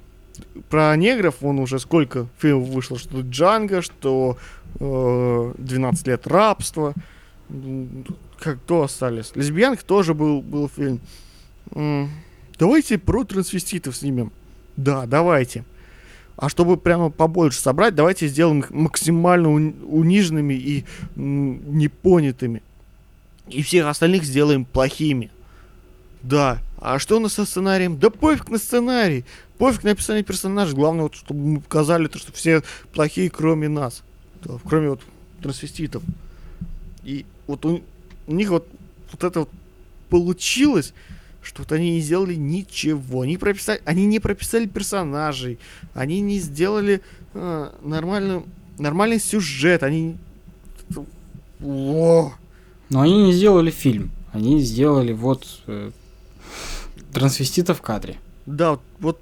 Про 0.68 0.96
негров 0.96 1.36
он 1.42 1.58
уже 1.58 1.78
сколько 1.78 2.26
фильмов 2.38 2.68
вышло, 2.68 2.98
что 2.98 3.20
Джанго, 3.20 3.82
что 3.82 4.36
э, 4.78 5.54
12 5.56 6.06
лет 6.06 6.26
рабства. 6.26 6.94
Как 8.38 8.58
кто 8.58 8.82
остались? 8.82 9.32
Лесбиянка 9.34 9.84
тоже 9.84 10.12
был, 10.12 10.42
был 10.42 10.68
фильм. 10.68 11.00
Давайте 12.58 12.98
про 12.98 13.24
трансвеститов 13.24 13.96
снимем. 13.96 14.32
Да, 14.76 15.06
давайте. 15.06 15.64
А 16.38 16.48
чтобы 16.48 16.76
прямо 16.76 17.10
побольше 17.10 17.58
собрать, 17.60 17.96
давайте 17.96 18.28
сделаем 18.28 18.60
их 18.60 18.70
максимально 18.70 19.48
уни- 19.48 19.84
униженными 19.84 20.54
и 20.54 20.84
непонятыми. 21.16 22.62
И 23.48 23.60
всех 23.62 23.86
остальных 23.86 24.22
сделаем 24.22 24.64
плохими. 24.64 25.32
Да. 26.22 26.60
А 26.80 27.00
что 27.00 27.16
у 27.16 27.20
нас 27.20 27.32
со 27.32 27.44
сценарием? 27.44 27.98
Да 27.98 28.10
пофиг 28.10 28.50
на 28.50 28.58
сценарий. 28.58 29.24
Пофиг 29.58 29.82
на 29.82 29.90
описание 29.90 30.22
персонажей. 30.22 30.76
Главное, 30.76 31.02
вот, 31.02 31.16
чтобы 31.16 31.40
мы 31.40 31.60
показали 31.60 32.06
то, 32.06 32.20
что 32.20 32.30
все 32.30 32.62
плохие, 32.92 33.30
кроме 33.30 33.68
нас. 33.68 34.04
Да, 34.44 34.54
кроме 34.64 34.90
вот 34.90 35.00
трансвеститов. 35.42 36.04
И 37.02 37.26
вот 37.48 37.64
у, 37.64 37.82
у 38.28 38.32
них 38.32 38.50
вот, 38.50 38.68
вот 39.10 39.24
это 39.24 39.40
вот 39.40 39.50
получилось, 40.08 40.94
что 41.48 41.62
вот 41.62 41.72
они 41.72 41.92
не 41.92 42.00
сделали 42.00 42.34
ничего. 42.34 43.22
Они, 43.22 43.38
прописали, 43.38 43.80
они 43.86 44.04
не 44.04 44.20
прописали 44.20 44.66
персонажей. 44.66 45.58
Они 45.94 46.20
не 46.20 46.40
сделали 46.40 47.00
э, 47.32 47.70
нормальный, 47.82 48.42
нормальный 48.78 49.18
сюжет. 49.18 49.82
Они... 49.82 50.18
О! 51.64 52.34
Но 52.90 53.00
они 53.00 53.24
не 53.24 53.32
сделали 53.32 53.70
фильм. 53.70 54.10
Они 54.32 54.60
сделали 54.60 55.14
вот 55.14 55.62
э, 55.66 55.90
трансвестита 57.14 57.72
в 57.72 57.80
кадре. 57.80 58.18
Да, 58.44 58.72
вот, 58.72 58.82
вот 58.98 59.20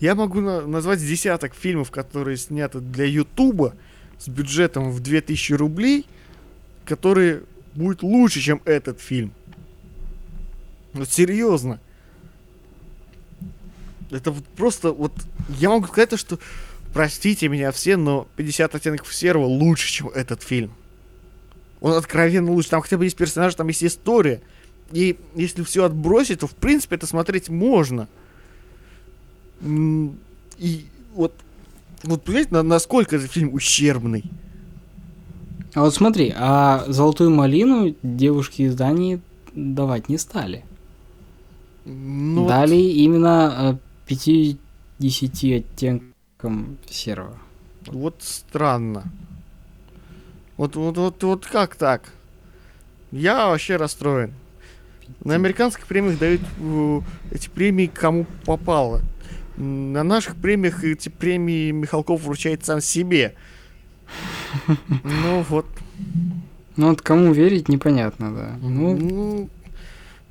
я 0.00 0.16
могу 0.16 0.40
на- 0.40 0.66
назвать 0.66 0.98
десяток 0.98 1.54
фильмов, 1.54 1.92
которые 1.92 2.36
сняты 2.38 2.80
для 2.80 3.04
Ютуба 3.04 3.74
с 4.18 4.26
бюджетом 4.26 4.90
в 4.90 4.98
2000 4.98 5.52
рублей, 5.52 6.06
которые 6.84 7.42
будут 7.76 8.02
лучше, 8.02 8.40
чем 8.40 8.60
этот 8.64 9.00
фильм. 9.00 9.32
Вот 10.94 11.10
серьезно. 11.10 11.80
Это 14.10 14.30
вот 14.30 14.44
просто 14.44 14.92
вот 14.92 15.12
я 15.58 15.70
могу 15.70 15.86
сказать 15.86 16.10
то, 16.10 16.16
что 16.16 16.38
простите 16.92 17.48
меня 17.48 17.72
все, 17.72 17.96
но 17.96 18.28
50 18.36 18.74
оттенков 18.74 19.14
серого 19.14 19.46
лучше, 19.46 19.90
чем 19.90 20.08
этот 20.08 20.42
фильм. 20.42 20.72
Он 21.80 21.94
откровенно 21.94 22.52
лучше. 22.52 22.70
Там 22.70 22.82
хотя 22.82 22.98
бы 22.98 23.04
есть 23.04 23.16
персонажи, 23.16 23.56
там 23.56 23.68
есть 23.68 23.82
история. 23.82 24.40
И 24.92 25.18
если 25.34 25.62
все 25.62 25.84
отбросить, 25.84 26.40
то 26.40 26.46
в 26.46 26.54
принципе 26.54 26.96
это 26.96 27.06
смотреть 27.06 27.48
можно. 27.48 28.08
И 29.62 30.86
вот, 31.14 31.32
вот 32.02 32.22
понимаете, 32.22 32.50
на- 32.52 32.62
насколько 32.62 33.16
этот 33.16 33.32
фильм 33.32 33.54
ущербный. 33.54 34.24
А 35.74 35.80
вот 35.80 35.94
смотри, 35.94 36.32
а 36.36 36.84
золотую 36.88 37.30
малину 37.30 37.94
девушки 38.02 38.62
из 38.62 38.74
Дании 38.74 39.20
давать 39.54 40.08
не 40.10 40.18
стали. 40.18 40.64
Ну, 41.84 42.42
вот- 42.42 42.48
Дали 42.48 42.76
именно 42.76 43.78
э, 44.06 44.06
50 44.06 45.44
оттенкам 45.58 46.78
серого. 46.88 47.38
Вот 47.86 48.16
странно. 48.20 49.04
Вот, 50.56 50.76
вот, 50.76 50.96
вот, 50.96 51.22
вот 51.22 51.46
как 51.46 51.74
так? 51.76 52.12
Я 53.10 53.48
вообще 53.48 53.76
расстроен. 53.76 54.32
На 55.24 55.34
американских 55.34 55.86
премиях 55.86 56.18
дают 56.18 56.40
эти 57.30 57.48
премии 57.48 57.86
кому 57.86 58.26
попало. 58.46 59.02
На 59.56 60.02
наших 60.02 60.36
премиях 60.36 60.82
эти 60.84 61.08
премии 61.08 61.70
Михалков 61.72 62.22
вручает 62.22 62.64
сам 62.64 62.80
себе. 62.80 63.34
Ну 65.02 65.42
вот. 65.48 65.66
Ну 66.76 66.88
вот 66.88 67.02
кому 67.02 67.32
верить, 67.32 67.68
непонятно, 67.68 68.34
да. 68.34 68.56
Ну, 68.60 68.96
Ну, 68.96 69.50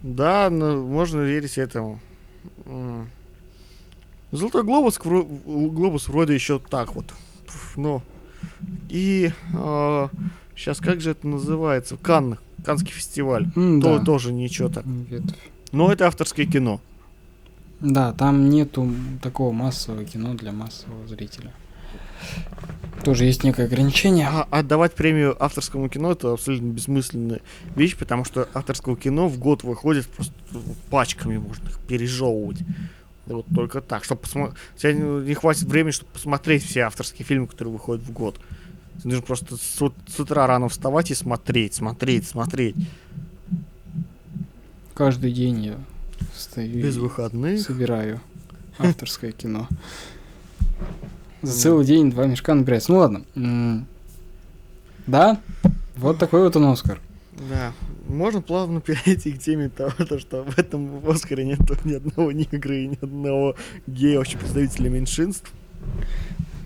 да, 0.02 0.50
но 0.50 0.82
можно 0.82 1.22
верить 1.22 1.58
этому. 1.58 2.00
Золотой 4.32 4.64
глобус, 4.64 4.98
глобус 5.00 6.08
вроде 6.08 6.34
еще 6.34 6.60
так 6.60 6.96
вот. 6.96 7.06
Пф, 7.46 7.78
Ну. 7.78 8.02
И 8.90 9.32
сейчас 10.56 10.80
как 10.80 11.02
же 11.02 11.12
это 11.12 11.28
называется? 11.28 11.98
Канн, 11.98 12.38
Каннский 12.66 12.92
фестиваль. 12.94 13.48
м, 13.56 13.82
То- 13.82 13.98
да. 14.00 14.06
тоже 14.06 14.32
ничего 14.32 14.70
так. 14.70 14.86
Но 15.72 15.92
это 15.92 16.08
авторское 16.08 16.46
кино. 16.46 16.80
Да, 17.80 18.14
там 18.14 18.50
нету 18.50 18.90
такого 19.22 19.52
массового 19.52 20.06
кино 20.06 20.34
для 20.36 20.52
массового 20.52 21.08
зрителя. 21.08 21.52
Тоже 23.04 23.26
есть 23.26 23.44
некое 23.44 23.66
ограничение. 23.66 24.28
А 24.28 24.48
отдавать 24.52 24.94
премию 24.94 25.36
авторскому 25.44 25.90
кино 25.90 26.12
это 26.12 26.34
абсолютно 26.34 26.68
бессмысленная 26.68 27.42
вещь, 27.76 27.98
потому 27.98 28.26
что 28.26 28.48
авторского 28.54 28.96
кино 28.96 29.28
в 29.28 29.40
год 29.40 29.64
выходит 29.64 30.08
просто 30.08 30.34
пачками, 30.90 31.38
можно 31.38 31.70
их 31.70 31.80
пережевывать. 31.80 32.60
Вот 33.26 33.46
только 33.54 33.82
так, 33.82 34.04
чтобы 34.04 34.22
посмотреть. 34.22 34.58
Не 34.84 35.34
хватит 35.34 35.64
времени, 35.64 35.92
чтобы 35.92 36.12
посмотреть 36.12 36.64
все 36.64 36.82
авторские 36.82 37.26
фильмы, 37.26 37.48
которые 37.48 37.74
выходят 37.74 38.04
в 38.04 38.12
год. 38.12 38.40
Должен 39.04 39.24
просто 39.24 39.58
с, 39.58 39.80
с 39.80 40.20
утра 40.20 40.46
рано 40.46 40.70
вставать 40.70 41.12
и 41.12 41.16
смотреть, 41.16 41.74
смотреть, 41.74 42.28
смотреть. 42.28 42.76
Каждый 44.94 45.32
день 45.32 45.66
я 45.66 45.78
встаю 46.36 46.84
Без 46.84 46.98
выходных. 46.98 47.62
собираю 47.62 48.22
авторское 48.78 49.32
кино. 49.32 49.68
За 51.42 51.54
целый 51.54 51.86
день 51.86 52.12
два 52.12 52.26
мешка 52.26 52.54
набирается. 52.54 52.92
Ну 52.92 53.00
ладно. 53.00 53.86
Да, 55.08 55.40
вот 55.98 56.18
такой 56.18 56.42
вот 56.44 56.56
он 56.56 56.66
Оскар. 56.66 57.00
Да. 57.50 57.74
Можно 58.08 58.42
плавно 58.42 58.82
перейти 58.82 59.32
к 59.32 59.40
теме 59.40 59.70
того, 59.70 59.92
то, 60.06 60.20
что 60.20 60.44
в 60.44 60.58
этом 60.58 61.08
Оскаре 61.08 61.46
нет 61.46 61.60
ни 61.86 61.94
одного 61.94 62.32
негра 62.32 62.76
и 62.76 62.88
ни 62.88 62.98
одного 63.02 63.56
гея, 63.88 64.18
вообще 64.18 64.38
представителя 64.38 64.90
меньшинств. 64.90 65.52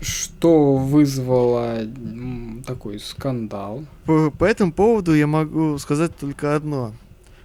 Что 0.00 0.76
вызвало 0.76 1.86
такой 2.66 3.00
скандал? 3.00 3.84
По, 4.04 4.30
по 4.30 4.44
этому 4.44 4.72
поводу 4.72 5.14
я 5.14 5.26
могу 5.26 5.78
сказать 5.78 6.16
только 6.16 6.54
одно. 6.54 6.92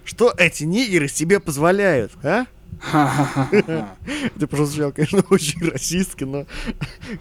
Что 0.04 0.32
эти 0.36 0.64
нигеры 0.64 1.08
себе 1.08 1.40
позволяют, 1.40 2.12
а? 2.22 2.46
Это 3.52 4.46
прозвучало, 4.48 4.90
конечно, 4.90 5.24
очень 5.30 5.64
расистски, 5.68 6.24
но... 6.24 6.46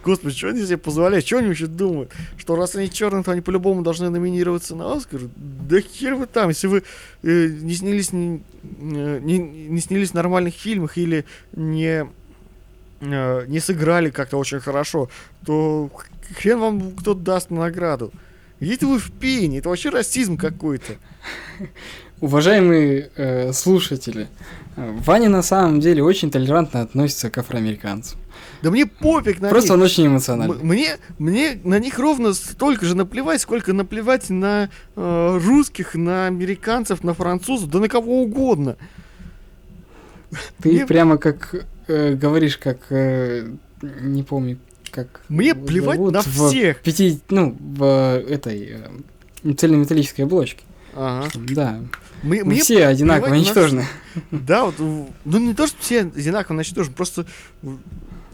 Господи, 0.03 0.36
что 0.36 0.50
они 0.50 0.65
себе 0.65 0.77
позволяют? 0.77 1.25
Что 1.25 1.38
они 1.38 1.50
вообще 1.50 1.67
думают? 1.67 2.12
Что 2.38 2.55
раз 2.55 2.75
они 2.75 2.89
черные, 2.89 3.24
то 3.24 3.31
они 3.31 3.41
по-любому 3.41 3.81
должны 3.81 4.10
номинироваться 4.10 4.75
на 4.75 4.93
Оскар? 4.93 5.22
Да 5.36 5.79
хер 5.81 6.15
вы 6.15 6.25
там, 6.25 6.50
если 6.50 6.67
вы 6.67 6.84
э, 7.24 7.48
не 7.48 7.74
снялись 7.74 8.10
э, 8.12 8.39
не, 9.22 9.38
не 9.38 9.79
снялись 9.81 10.12
в 10.12 10.15
нормальных 10.15 10.55
фильмах 10.55 10.98
или 10.98 11.25
не 11.53 12.08
э, 13.01 13.46
не 13.48 13.60
сыграли 13.60 14.10
как-то 14.10 14.38
очень 14.38 14.60
хорошо, 14.60 15.10
то 15.46 15.91
хрен 16.38 16.60
вам 16.60 16.91
кто 16.96 17.13
даст 17.13 17.50
награду. 17.50 18.12
Идите 18.60 18.86
вы 18.86 19.00
в 19.00 19.12
пень, 19.12 19.58
это 19.58 19.70
вообще 19.70 19.89
расизм 19.89 20.38
какой-то. 20.38 20.93
Уважаемые 22.21 23.09
э, 23.15 23.51
слушатели, 23.51 24.27
э, 24.75 24.97
Ваня 25.05 25.27
на 25.29 25.41
самом 25.41 25.79
деле 25.79 26.03
очень 26.03 26.29
толерантно 26.29 26.81
относится 26.81 27.29
к 27.31 27.37
афроамериканцам. 27.39 28.19
Да 28.61 28.69
мне 28.69 28.85
пофиг 28.85 29.41
на 29.41 29.49
Просто 29.49 29.69
них. 29.73 29.79
он 29.79 29.81
очень 29.81 30.05
эмоциональный. 30.07 30.57
Мне, 30.61 30.97
мне 31.17 31.59
на 31.63 31.79
них 31.79 31.97
ровно 31.97 32.33
столько 32.33 32.85
же 32.85 32.95
наплевать, 32.95 33.41
сколько 33.41 33.73
наплевать 33.73 34.29
на 34.29 34.69
э, 34.95 35.39
русских, 35.43 35.95
на 35.95 36.27
американцев, 36.27 37.03
на 37.03 37.15
французов, 37.15 37.71
да 37.71 37.79
на 37.79 37.89
кого 37.89 38.21
угодно. 38.21 38.77
Ты 40.61 40.71
мне- 40.73 40.85
прямо 40.85 41.17
как 41.17 41.65
э, 41.87 42.13
говоришь, 42.13 42.57
как 42.59 42.77
э, 42.91 43.47
не 43.81 44.21
помню, 44.21 44.59
как. 44.91 45.21
Мне 45.27 45.55
плевать 45.55 45.97
зовут 45.97 46.13
на 46.13 46.21
всех. 46.21 46.81
Пяти, 46.81 47.19
ну, 47.29 47.57
в 47.59 47.83
этой 48.29 48.79
э, 49.43 49.53
цельнометаллической 49.55 50.25
оболочке. 50.25 50.63
Ага. 50.93 51.29
Да. 51.49 51.79
Мы 52.23 52.43
мне 52.43 52.61
все 52.61 52.85
одинаково 52.87 53.33
ничтожны. 53.35 53.85
Да, 54.31 54.65
вот, 54.65 54.75
ну 55.25 55.39
не 55.39 55.53
то, 55.53 55.67
что 55.67 55.77
все 55.81 56.01
одинаково 56.01 56.55
начнешь, 56.55 56.89
просто 56.89 57.25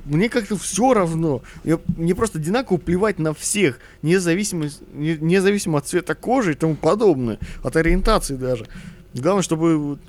мне 0.06 0.30
как-то 0.30 0.58
все 0.58 0.94
равно. 0.94 1.42
Я- 1.64 1.80
мне 1.98 2.16
просто 2.16 2.40
одинаково 2.40 2.78
плевать 2.78 3.20
на 3.20 3.34
всех, 3.34 3.80
независимо, 4.02 4.70
не- 4.94 5.18
независимо 5.18 5.78
от 5.80 5.88
цвета 5.88 6.16
кожи 6.16 6.52
и 6.52 6.56
тому 6.56 6.76
подобное, 6.76 7.40
от 7.64 7.76
ориентации 7.76 8.36
даже. 8.36 8.68
Главное, 9.14 9.44
чтобы 9.44 10.00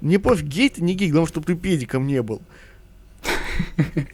не 0.00 0.18
пофиг, 0.18 0.46
гей 0.46 0.68
ты, 0.68 0.82
не 0.82 0.94
гей, 0.94 1.10
главное, 1.10 1.28
чтобы 1.28 1.46
ты 1.46 1.54
педиком 1.54 2.06
не 2.06 2.22
был. 2.22 2.40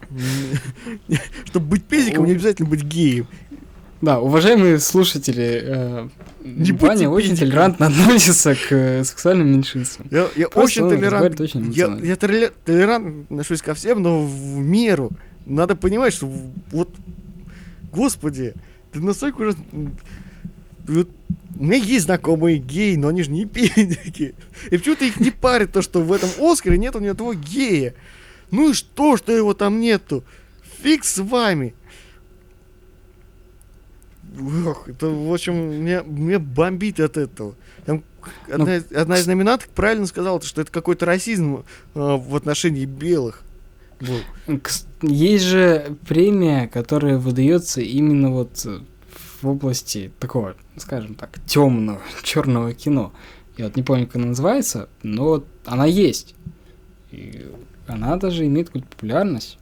Чтобы 1.46 1.66
быть 1.66 1.84
педиком, 1.84 2.24
не 2.24 2.32
обязательно 2.32 2.68
быть 2.68 2.82
геем. 2.82 3.26
Да, 4.04 4.20
уважаемые 4.20 4.80
слушатели, 4.80 5.62
э, 5.64 6.08
Не 6.44 6.72
Ваня 6.72 7.08
очень 7.08 7.36
толерантно 7.38 7.86
относится 7.86 8.54
к 8.54 8.70
э, 8.70 9.02
сексуальным 9.02 9.50
меньшинствам. 9.50 10.06
Я, 10.10 10.28
я 10.36 10.46
очень 10.48 10.84
разговаривает 10.84 11.40
очень 11.40 11.72
Я, 11.72 11.86
я 11.86 12.14
толе- 12.16 12.52
толерантно 12.66 13.22
отношусь 13.22 13.62
ко 13.62 13.72
всем, 13.72 14.02
но 14.02 14.22
в 14.22 14.58
меру. 14.58 15.10
Надо 15.46 15.74
понимать, 15.74 16.12
что 16.12 16.30
вот, 16.70 16.94
господи, 17.92 18.52
ты 18.92 19.00
настолько 19.00 19.40
уже... 19.40 19.56
Вот, 20.86 21.08
у 21.58 21.64
меня 21.64 21.78
есть 21.78 22.04
знакомые 22.04 22.58
геи, 22.58 22.96
но 22.96 23.08
они 23.08 23.22
же 23.22 23.30
не 23.30 23.44
педики. 23.46 24.34
И 24.70 24.76
почему-то 24.76 25.06
их 25.06 25.18
не 25.18 25.30
парит 25.30 25.72
то, 25.72 25.80
что 25.80 26.02
в 26.02 26.12
этом 26.12 26.28
Оскаре 26.40 26.76
нету 26.76 27.00
ни 27.00 27.06
одного 27.06 27.32
гея. 27.32 27.94
Ну 28.50 28.70
и 28.70 28.74
что, 28.74 29.16
что 29.16 29.32
его 29.32 29.54
там 29.54 29.80
нету? 29.80 30.24
Фиг 30.82 31.04
с 31.04 31.16
вами. 31.16 31.74
Ох, 34.66 34.88
это, 34.88 35.06
в 35.08 35.32
общем, 35.32 35.54
меня, 35.54 36.02
меня 36.02 36.38
бомбит 36.38 36.98
от 37.00 37.16
этого. 37.16 37.54
Там 37.86 38.02
одна, 38.50 38.76
из- 38.76 38.90
одна 38.92 39.18
из 39.18 39.26
номинаток 39.26 39.68
правильно 39.70 40.06
сказала, 40.06 40.40
что 40.42 40.60
это 40.62 40.72
какой-то 40.72 41.06
расизм 41.06 41.56
э, 41.56 41.62
в 41.94 42.34
отношении 42.34 42.84
белых. 42.84 43.42
Кс- 44.46 44.86
Есть 45.02 45.44
же 45.44 45.96
премия, 46.06 46.66
которая 46.68 47.16
выдается 47.18 47.80
именно 47.80 48.30
вот 48.32 48.60
э, 48.66 48.80
в 49.40 49.48
области 49.48 50.10
такого, 50.18 50.56
скажем 50.78 51.14
так, 51.14 51.38
темного, 51.46 52.00
черного 52.24 52.72
кино. 52.74 53.12
Я 53.56 53.66
вот 53.66 53.76
не 53.76 53.82
помню, 53.84 54.06
как 54.06 54.16
она 54.16 54.26
называется, 54.26 54.88
но 55.04 55.24
вот 55.24 55.46
она 55.64 55.86
есть. 55.86 56.34
И 57.12 57.46
она 57.86 58.16
даже 58.16 58.44
имеет 58.46 58.66
какую-то 58.68 58.88
популярность. 58.88 59.58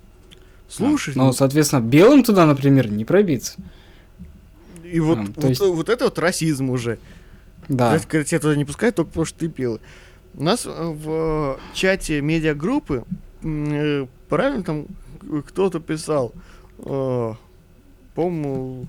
Слушай, 0.68 1.12
Но, 1.14 1.32
соответственно, 1.32 1.80
белым 1.82 2.24
туда, 2.24 2.46
например, 2.46 2.90
не 2.90 3.04
пробиться. 3.04 3.54
И 4.92 5.00
вот, 5.00 5.18
а, 5.18 5.22
вот, 5.36 5.44
есть- 5.44 5.60
вот 5.60 5.88
это 5.88 6.04
вот 6.04 6.18
расизм 6.18 6.70
уже. 6.70 6.98
Да. 7.68 7.98
Когда, 7.98 8.24
тебя 8.24 8.40
туда 8.40 8.56
не 8.56 8.64
пускают, 8.64 8.96
только 8.96 9.08
потому 9.08 9.24
что 9.24 9.38
ты 9.38 9.48
пил. 9.48 9.80
У 10.34 10.42
нас 10.42 10.66
э, 10.66 10.70
в 10.70 11.58
чате 11.74 12.20
медиагруппы, 12.20 13.04
э, 13.42 14.06
правильно 14.28 14.62
там 14.62 14.86
кто-то 15.46 15.80
писал, 15.80 16.32
э, 16.78 17.34
по-моему, 18.14 18.86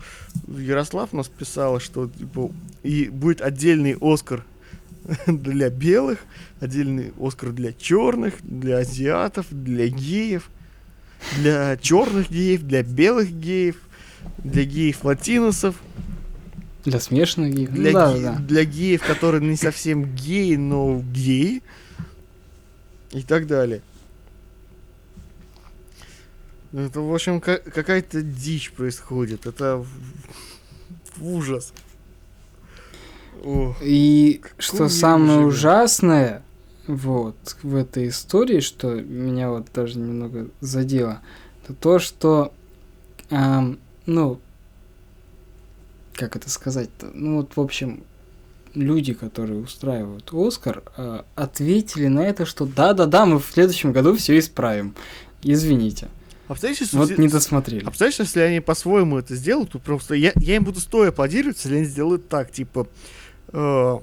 Ярослав 0.48 1.14
нас 1.14 1.28
писал, 1.28 1.80
что 1.80 2.10
типа, 2.10 2.52
и 2.82 3.10
будет 3.10 3.42
отдельный 3.42 3.96
Оскар 4.02 4.44
для 5.28 5.70
белых, 5.70 6.20
отдельный 6.60 7.14
Оскар 7.20 7.52
для 7.52 7.74
черных, 7.74 8.36
для 8.42 8.78
азиатов, 8.80 9.46
для 9.50 9.88
геев, 9.88 10.50
для 11.38 11.78
черных 11.78 12.30
геев, 12.32 12.64
для 12.64 12.84
белых 12.84 13.32
геев, 13.32 13.78
для 14.44 14.64
геев 14.66 15.04
латиносов. 15.04 15.76
Для 16.86 17.00
смешанных 17.00 17.54
геев. 17.54 17.70
Для, 17.72 17.92
да, 17.94 18.14
ге- 18.14 18.22
да. 18.22 18.36
для 18.36 18.66
геев, 18.66 19.06
которые 19.06 19.42
не 19.48 19.56
совсем 19.56 20.14
геи, 20.16 20.56
но 20.56 21.00
геи. 21.02 21.62
И 23.12 23.22
так 23.22 23.48
далее. 23.48 23.82
Это, 26.74 27.02
в 27.02 27.14
общем, 27.14 27.40
ка- 27.40 27.60
какая-то 27.60 28.22
дичь 28.24 28.72
происходит. 28.72 29.46
Это 29.46 29.86
ужас. 31.22 31.74
О, 33.44 33.76
И 33.82 34.42
что 34.58 34.90
самое 34.90 35.26
мы 35.26 35.34
живем? 35.36 35.48
ужасное 35.48 36.42
вот 36.88 37.58
в 37.62 37.76
этой 37.76 38.08
истории, 38.10 38.60
что 38.60 38.90
меня 38.96 39.50
вот 39.52 39.68
даже 39.74 40.00
немного 40.00 40.50
задело, 40.62 41.22
это 41.64 41.74
то, 41.74 42.00
что, 42.00 42.54
ам, 43.30 43.78
ну, 44.06 44.40
как 46.14 46.36
это 46.36 46.50
сказать-то, 46.50 47.12
ну 47.14 47.38
вот 47.38 47.56
в 47.56 47.62
общем 47.62 48.04
люди, 48.74 49.14
которые 49.14 49.60
устраивают 49.60 50.30
Оскар, 50.34 50.84
а, 50.98 51.26
ответили 51.36 52.08
на 52.08 52.22
это, 52.22 52.46
что 52.46 52.66
да-да-да, 52.66 53.26
мы 53.26 53.40
в 53.40 53.46
следующем 53.46 53.92
году 53.92 54.16
все 54.16 54.38
исправим. 54.40 54.96
Извините. 55.44 56.08
А 56.48 56.54
представляешь, 56.54 56.94
Вот 56.94 57.18
не 57.18 57.28
досмотрели. 57.28 57.82
а 57.82 57.90
представляешь, 57.90 58.20
если 58.20 58.40
они 58.42 58.60
по-своему 58.60 59.18
это 59.18 59.36
сделают, 59.36 59.72
то 59.72 59.80
просто 59.80 60.16
я, 60.16 60.34
я 60.36 60.56
им 60.58 60.64
буду 60.64 60.80
стоя 60.80 61.10
аплодировать, 61.10 61.58
если 61.58 61.78
они 61.78 61.86
сделают 61.86 62.28
так, 62.28 62.52
типа, 62.52 62.88
э, 63.50 63.98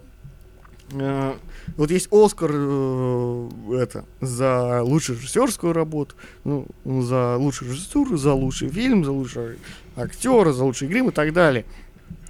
э, 0.92 1.34
вот 1.76 1.90
есть 1.90 2.08
Оскар 2.10 2.50
э, 2.52 3.48
это 3.74 4.04
за 4.20 4.82
лучшую 4.82 5.18
режиссерскую 5.18 5.72
работу, 5.72 6.14
ну, 6.44 6.66
за 6.84 7.36
лучшую 7.36 7.72
режиссуру, 7.72 8.16
за 8.16 8.32
лучший 8.32 8.68
фильм, 8.68 9.04
за 9.04 9.12
лучшего 9.12 9.52
актера, 9.96 10.52
за 10.52 10.64
лучший 10.64 10.88
грим 10.88 11.08
и 11.08 11.12
так 11.12 11.32
далее. 11.32 11.64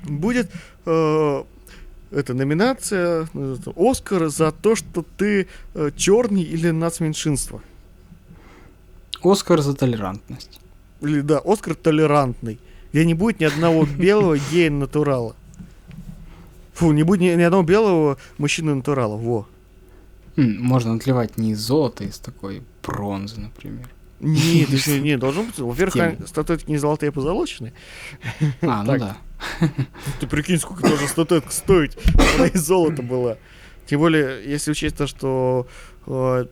Будет 0.02 0.50
э, 0.86 1.44
это 2.10 2.34
номинация 2.34 3.28
э, 3.32 3.56
это, 3.60 3.72
Оскара 3.76 4.28
за 4.28 4.52
то, 4.52 4.74
что 4.74 5.04
ты 5.16 5.48
черный 5.96 6.42
или 6.42 6.70
нацменьшинство. 6.70 7.62
Оскар 9.22 9.60
за 9.60 9.74
толерантность. 9.74 10.60
Или 11.00 11.20
да, 11.20 11.40
Оскар 11.44 11.74
толерантный. 11.74 12.58
где 12.92 13.04
не 13.04 13.14
будет 13.14 13.40
ни 13.40 13.44
одного 13.44 13.86
белого 13.86 14.38
гея-натурала. 14.38 15.36
Фу, 16.74 16.92
не 16.92 17.02
будет 17.02 17.20
ни, 17.20 17.26
ни 17.28 17.42
одного 17.42 17.62
белого 17.62 18.18
мужчины-натурала, 18.38 19.16
во. 19.16 19.46
М, 20.36 20.62
Можно 20.62 20.94
отливать 20.94 21.36
не 21.38 21.52
из 21.52 21.58
золота, 21.60 22.04
а 22.04 22.06
из 22.06 22.18
такой 22.18 22.62
бронзы, 22.86 23.40
например. 23.40 23.88
Нет, 24.20 24.68
не, 24.86 25.16
должен 25.16 25.46
быть. 25.46 25.58
Во-первых, 25.58 26.26
статуэтки 26.28 26.70
не 26.70 26.78
золотые, 26.78 27.08
а 27.08 27.12
позолоченные. 27.12 27.72
А, 28.62 28.82
ну 28.84 28.98
да. 28.98 29.16
Ты 30.20 30.26
прикинь, 30.26 30.58
сколько 30.58 30.82
должна 30.82 31.08
статуэтка 31.08 31.50
стоить. 31.50 31.96
Она 32.36 32.46
из 32.46 32.60
золота 32.64 33.02
была. 33.02 33.36
Тем 33.86 34.00
более, 34.00 34.44
если 34.44 34.70
учесть 34.70 34.96
то, 34.96 35.06
что 35.06 35.66
э, 36.06 36.46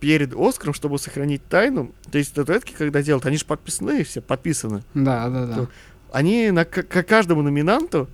перед 0.00 0.32
Оскаром, 0.34 0.72
чтобы 0.74 0.98
сохранить 0.98 1.46
тайну, 1.48 1.92
то 2.10 2.18
есть 2.18 2.30
статуэтки, 2.30 2.72
когда 2.72 3.02
делают, 3.02 3.26
они 3.26 3.36
же 3.36 3.44
подписаны 3.44 4.04
все, 4.04 4.20
подписаны. 4.22 4.82
Да, 4.94 5.28
да, 5.28 5.46
да. 5.46 5.66
Они 6.12 6.50
на, 6.50 6.64
к- 6.64 6.82
к 6.84 7.02
каждому 7.02 7.42
номинанту 7.42 8.08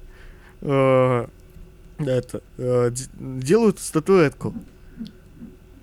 э, 0.60 1.26
это, 1.98 2.42
э, 2.58 2.90
делают 3.18 3.78
статуэтку. 3.78 4.54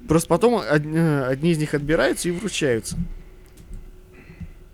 Просто 0.07 0.27
потом 0.29 0.53
од- 0.55 0.85
э, 0.85 1.25
одни 1.25 1.51
из 1.51 1.57
них 1.57 1.73
отбираются 1.73 2.29
и 2.29 2.31
вручаются. 2.31 2.97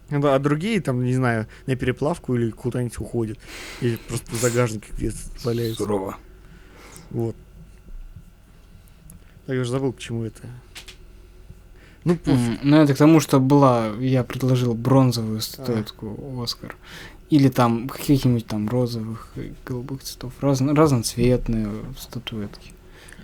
Да, 0.10 0.36
а 0.36 0.40
другие, 0.40 0.82
там, 0.82 1.06
не 1.06 1.14
знаю, 1.14 1.48
на 1.68 1.76
переплавку 1.78 2.36
или 2.36 2.52
куда-нибудь 2.52 2.98
уходят. 3.00 3.40
Или 3.80 3.96
просто 3.96 4.30
в 4.32 4.36
загажнике 4.36 4.88
где-то 4.98 5.18
валяются. 5.46 5.84
Сурово. 5.84 6.18
Вот. 7.12 7.36
Так 9.46 9.56
я 9.56 9.62
уже 9.62 9.72
забыл, 9.72 9.94
к 9.94 10.00
чему 10.00 10.24
это. 10.26 10.42
Ну, 12.04 12.16
пофиг. 12.18 12.30
М, 12.38 12.60
Ну, 12.64 12.78
это 12.82 12.94
к 12.94 12.98
тому, 12.98 13.20
что 13.22 13.40
была, 13.40 13.94
я 14.00 14.24
предложил 14.26 14.74
бронзовую 14.74 15.40
статуэтку 15.40 16.42
Оскар. 16.44 16.76
Или 17.32 17.50
там 17.50 17.88
каких-нибудь 17.88 18.46
там 18.46 18.68
розовых, 18.70 19.34
голубых 19.66 20.04
цветов, 20.04 20.34
разно- 20.42 20.76
разноцветные 20.76 21.68
статуэтки. 21.98 22.74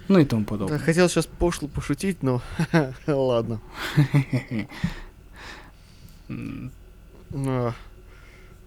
Ну 0.08 0.20
и 0.20 0.26
тому 0.26 0.44
Да, 0.44 0.48
подобное. 0.48 0.80
хотел 0.80 1.10
сейчас 1.10 1.26
пошло 1.28 1.68
пошутить, 1.68 2.24
но 2.24 2.42
ладно. 3.08 3.60
А, 7.34 7.74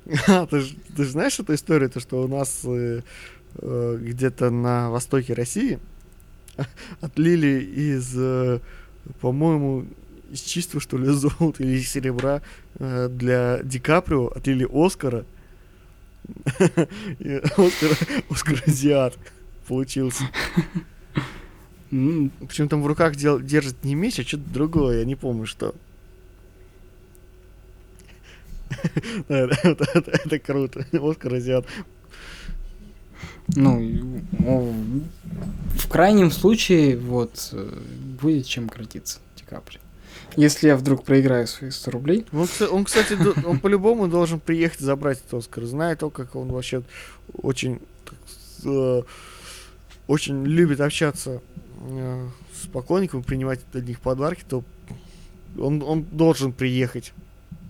А, 0.28 0.46
ты 0.46 0.60
же 0.60 1.10
знаешь 1.10 1.38
эту 1.38 1.54
историю, 1.54 1.90
то 1.90 2.00
что 2.00 2.22
у 2.22 2.28
нас 2.28 2.60
э, 2.64 3.02
э, 3.56 3.98
где-то 4.00 4.50
на 4.50 4.90
востоке 4.90 5.34
России 5.34 5.78
отлили 7.00 7.62
из, 7.62 8.12
э, 8.16 8.60
по-моему, 9.20 9.86
из 10.30 10.40
чистого, 10.40 10.80
что 10.80 10.96
ли, 10.98 11.06
золота 11.10 11.62
или 11.62 11.80
серебра 11.80 12.42
э, 12.78 13.08
для 13.08 13.60
Ди 13.62 13.78
Каприо 13.78 14.28
отлили 14.28 14.66
Оскара. 14.70 15.24
Оскар, 17.56 17.98
Оскар 18.28 18.62
Азиат 18.66 19.18
получился. 19.66 20.24
Причем 21.90 22.68
там 22.68 22.82
в 22.82 22.86
руках 22.86 23.16
дел- 23.16 23.40
держит 23.40 23.82
не 23.84 23.94
меч, 23.94 24.20
а 24.20 24.22
что-то 24.22 24.48
другое, 24.48 25.00
я 25.00 25.04
не 25.04 25.16
помню, 25.16 25.46
что. 25.46 25.74
Это 29.28 30.38
круто. 30.38 30.86
Оскар 30.92 31.34
Азиат. 31.34 31.66
Ну, 33.56 34.22
в 35.74 35.88
крайнем 35.88 36.30
случае, 36.30 36.96
вот, 36.96 37.48
э, 37.52 37.78
будет 38.20 38.46
чем 38.46 38.68
крутиться 38.68 39.18
Ди 39.36 39.42
Каприо. 39.44 39.80
Если 40.36 40.68
я 40.68 40.76
вдруг 40.76 41.04
проиграю 41.04 41.46
свои 41.46 41.70
100 41.70 41.90
рублей, 41.90 42.26
Он, 42.32 42.46
он, 42.70 42.84
кстати, 42.84 43.16
он 43.44 43.58
по-любому 43.58 44.08
должен 44.08 44.38
приехать 44.40 44.80
забрать 44.80 45.18
этот 45.18 45.34
Оскар. 45.34 45.64
Зная 45.64 45.96
то, 45.96 46.10
как 46.10 46.36
он 46.36 46.48
вообще 46.48 46.82
очень, 47.42 47.80
э, 48.64 49.02
очень 50.06 50.44
любит 50.44 50.80
общаться 50.80 51.42
э, 51.80 52.28
с 52.54 52.66
поклонниками, 52.68 53.22
принимать 53.22 53.60
от 53.72 53.86
них 53.86 54.00
подарки, 54.00 54.44
то 54.48 54.62
он, 55.58 55.82
он 55.82 56.04
должен 56.04 56.52
приехать. 56.52 57.12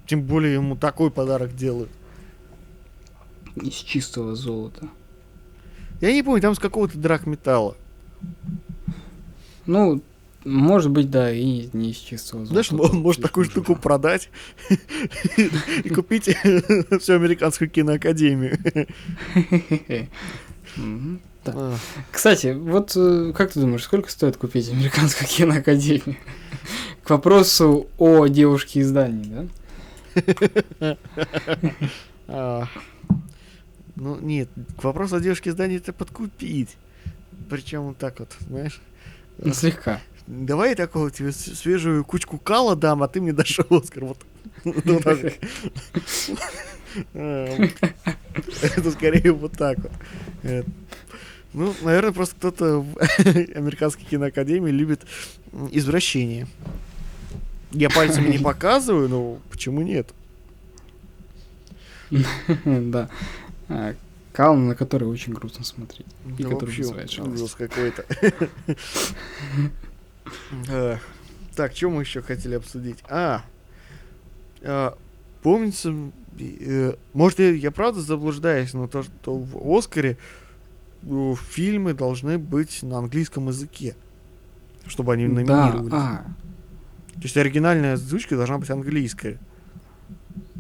Тем 0.07 0.23
более 0.23 0.55
ему 0.55 0.77
такой 0.77 1.11
подарок 1.11 1.57
делают. 1.57 1.91
из 3.57 3.75
чистого 3.75 4.35
золота. 4.35 4.89
Я 6.01 6.13
не 6.13 6.23
помню, 6.23 6.41
там 6.41 6.55
с 6.55 6.59
какого-то 6.59 6.99
драгметалла. 6.99 7.77
Ну, 9.67 10.03
может 10.45 10.91
быть, 10.91 11.11
да, 11.11 11.31
и 11.31 11.69
не 11.73 11.91
из 11.91 11.97
чистого 11.97 12.45
золота. 12.45 12.65
Знаешь, 12.71 12.91
он 12.93 13.01
может 13.01 13.23
такую 13.23 13.45
штуку 13.45 13.77
продать 13.77 14.31
и 15.85 15.89
купить 15.89 16.25
всю 17.01 17.15
американскую 17.15 17.71
киноакадемию. 17.71 18.59
Кстати, 22.11 22.53
вот 22.53 22.93
э, 22.97 23.33
как 23.35 23.53
ты 23.53 23.61
думаешь, 23.61 23.85
сколько 23.85 24.11
стоит 24.11 24.37
купить 24.37 24.71
американскую 24.71 25.29
киноакадемию? 25.29 26.17
К 27.03 27.11
вопросу 27.11 27.89
о 27.99 28.27
девушке 28.27 28.81
из 28.81 28.91
Дании, 28.91 29.49
да? 30.77 30.97
Ну, 33.97 34.19
нет, 34.19 34.49
к 34.79 34.85
вопросу 34.85 35.17
о 35.17 35.21
девушке 35.21 35.53
здания 35.53 35.77
это 35.77 35.93
подкупить. 35.93 36.77
Причем 37.51 37.83
вот 37.83 37.99
так 37.99 38.19
вот, 38.21 38.35
знаешь. 38.41 38.81
Ну, 39.37 39.53
слегка. 39.53 40.01
Давай 40.31 40.71
я 40.71 40.77
такого 40.77 41.11
тебе 41.11 41.33
свежую 41.33 42.05
кучку 42.05 42.39
кала 42.39 42.77
дам, 42.77 43.03
а 43.03 43.09
ты 43.09 43.21
мне 43.21 43.33
дашь 43.33 43.59
Оскар. 43.69 44.05
Вот, 44.05 44.19
вот. 44.65 45.07
Это 47.13 48.91
скорее 48.93 49.33
вот 49.33 49.53
так 49.53 49.79
вот. 49.79 49.91
Э, 50.45 50.63
Ну, 51.53 51.75
наверное, 51.83 52.13
просто 52.13 52.37
кто-то 52.37 52.79
в 52.81 52.97
американской 53.57 54.05
киноакадемии 54.05 54.71
любит 54.71 55.03
извращение. 55.73 56.47
Я 57.73 57.91
пальцами 57.91 58.29
не 58.29 58.39
показываю, 58.45 59.09
но 59.09 59.41
почему 59.51 59.83
нет? 59.83 60.15
Да. 62.65 63.09
А, 63.69 63.95
Калм, 64.33 64.69
на 64.69 64.77
который 64.77 65.09
очень 65.09 65.33
грустно 65.33 65.65
смотреть. 65.65 66.07
И 66.39 66.45
который 66.45 66.73
вызывает 66.77 67.11
жалость. 67.11 67.55
какой-то. 67.57 68.05
Да. 70.67 71.01
Так, 71.57 71.75
что 71.77 71.91
мы 71.91 72.03
еще 72.03 72.23
хотели 72.23 72.55
обсудить? 72.55 72.99
А, 73.09 73.43
а, 74.63 74.97
помнится, 75.43 75.93
э, 76.39 76.95
может, 77.13 77.39
я, 77.41 77.71
правда 77.71 78.01
заблуждаюсь, 78.01 78.73
но 78.73 78.87
то, 78.87 79.03
что 79.03 79.37
в 79.37 79.77
Оскаре 79.77 80.17
э, 81.03 81.35
фильмы 81.51 81.93
должны 81.95 82.39
быть 82.39 82.83
на 82.83 82.99
английском 82.99 83.49
языке, 83.49 83.97
чтобы 84.87 85.13
они 85.15 85.27
Да, 85.27 85.33
номинировались. 85.35 85.93
а, 85.93 86.25
То 87.15 87.23
есть 87.23 87.37
оригинальная 87.37 87.95
озвучка 87.95 88.37
должна 88.37 88.59
быть 88.59 88.71
английская. 88.71 89.39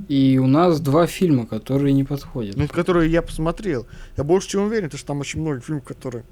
и 0.09 0.39
у 0.39 0.47
нас 0.49 0.81
два 0.81 1.07
фильма, 1.07 1.47
которые 1.47 1.93
не 1.95 2.05
подходят. 2.05 2.57
Ну, 2.57 2.67
которые 2.69 3.11
я 3.11 3.23
посмотрел. 3.23 3.87
Я 4.17 4.25
больше 4.25 4.49
чем 4.49 4.63
уверен, 4.65 4.87
потому 4.87 4.99
что 4.99 5.07
там 5.07 5.21
очень 5.21 5.41
много 5.41 5.61
фильмов, 5.61 5.85
которые... 5.85 6.25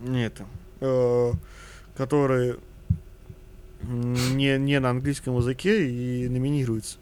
Нет. 0.00 0.40
э, 0.80 1.32
которые 2.00 2.56
не, 3.82 4.56
не 4.56 4.80
на 4.80 4.88
английском 4.88 5.36
языке 5.36 5.86
и 5.86 6.28
номинируются. 6.30 6.96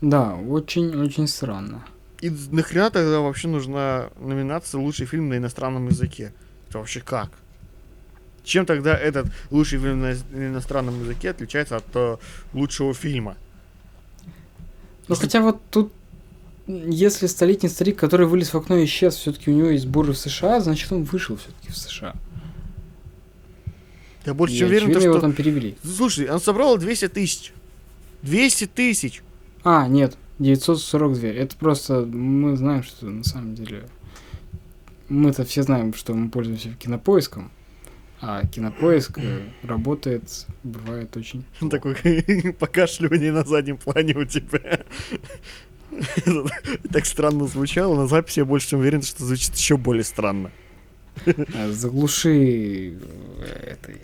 Да, 0.00 0.36
очень-очень 0.36 1.26
странно. 1.26 1.84
И 2.20 2.30
нахрена 2.52 2.90
тогда 2.90 3.18
вообще 3.18 3.48
нужна 3.48 4.10
номинация 4.20 4.80
«Лучший 4.80 5.06
фильм 5.06 5.28
на 5.28 5.38
иностранном 5.38 5.88
языке»? 5.88 6.32
Это 6.68 6.78
вообще 6.78 7.00
как? 7.00 7.30
Чем 8.44 8.64
тогда 8.64 8.96
этот 8.96 9.26
лучший 9.50 9.80
фильм 9.80 10.02
на 10.02 10.12
иностранном 10.32 11.00
языке 11.00 11.30
отличается 11.30 11.78
от 11.78 11.84
э, 11.94 12.16
лучшего 12.52 12.94
фильма? 12.94 13.36
Ну, 15.08 15.16
хотя 15.16 15.40
вот 15.40 15.60
тут, 15.72 15.92
если 16.68 17.26
столетний 17.26 17.70
старик, 17.70 17.98
который 17.98 18.28
вылез 18.28 18.54
в 18.54 18.56
окно 18.56 18.76
и 18.76 18.84
исчез, 18.84 19.16
все-таки 19.16 19.50
у 19.50 19.54
него 19.54 19.68
есть 19.70 19.82
сборы 19.82 20.12
в 20.12 20.18
США, 20.18 20.60
значит, 20.60 20.92
он 20.92 21.02
вышел 21.02 21.36
все-таки 21.36 21.72
в 21.72 21.76
США. 21.76 22.14
Я 24.26 24.34
больше 24.34 24.54
И, 24.54 24.58
чем 24.58 24.68
уверен, 24.68 24.86
то, 24.86 24.90
очевидно, 24.90 25.04
его 25.04 25.14
что... 25.14 25.20
там 25.22 25.32
перевели. 25.32 25.76
Слушай, 25.82 26.28
он 26.28 26.40
собрал 26.40 26.76
200 26.76 27.08
тысяч. 27.08 27.52
200 28.22 28.66
тысяч! 28.66 29.22
А, 29.64 29.86
нет, 29.86 30.16
942. 30.38 31.28
Это 31.28 31.56
просто 31.56 32.00
мы 32.00 32.56
знаем, 32.56 32.82
что 32.82 33.06
на 33.06 33.24
самом 33.24 33.54
деле 33.54 33.84
мы-то 35.08 35.44
все 35.44 35.62
знаем, 35.62 35.94
что 35.94 36.14
мы 36.14 36.30
пользуемся 36.30 36.70
кинопоиском, 36.70 37.50
а 38.20 38.44
кинопоиск 38.46 39.18
э, 39.18 39.40
работает, 39.62 40.46
бывает 40.62 41.16
очень. 41.16 41.44
Такое 41.70 41.96
покашливание 42.58 43.32
на 43.32 43.44
заднем 43.44 43.76
плане 43.78 44.14
у 44.14 44.24
тебя. 44.24 44.80
Так 46.92 47.06
странно 47.06 47.46
звучало, 47.46 47.96
на 47.96 48.06
записи 48.06 48.40
я 48.40 48.44
больше 48.44 48.68
чем 48.68 48.80
уверен, 48.80 49.00
что 49.00 49.24
звучит 49.24 49.54
еще 49.56 49.78
более 49.78 50.04
странно. 50.04 50.50
Заглуши 51.70 52.98
э, 53.40 53.72
этой 53.72 54.00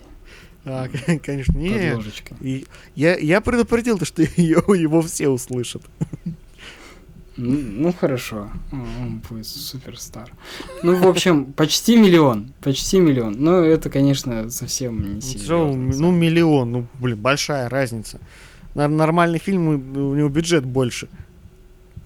А, 0.65 0.87
конечно, 1.23 1.57
не. 1.57 2.01
И 2.41 2.65
я, 2.95 3.15
я 3.17 3.41
предупредил, 3.41 3.97
то, 3.97 4.05
что 4.05 4.21
ее, 4.35 4.63
его 4.67 5.01
все 5.01 5.29
услышат. 5.29 5.83
Ну, 7.37 7.57
ну, 7.59 7.93
хорошо, 7.93 8.49
он 8.71 9.21
будет 9.29 9.45
суперстар. 9.45 10.31
Ну, 10.83 10.95
в 10.95 11.05
общем, 11.05 11.51
почти 11.51 11.97
миллион. 11.97 12.53
Почти 12.61 12.99
миллион. 12.99 13.35
Но 13.37 13.59
это, 13.59 13.89
конечно, 13.89 14.49
совсем 14.49 15.01
не 15.01 15.15
Ну, 15.15 15.21
серьезно. 15.21 15.49
равно, 15.49 15.93
ну, 15.97 16.11
миллион, 16.11 16.71
ну, 16.71 16.87
блин, 16.99 17.17
большая 17.17 17.67
разница. 17.67 18.21
Нормальный 18.73 19.39
фильм, 19.39 19.67
у 19.67 19.71
у 20.11 20.15
него 20.15 20.29
бюджет 20.29 20.65
больше, 20.65 21.09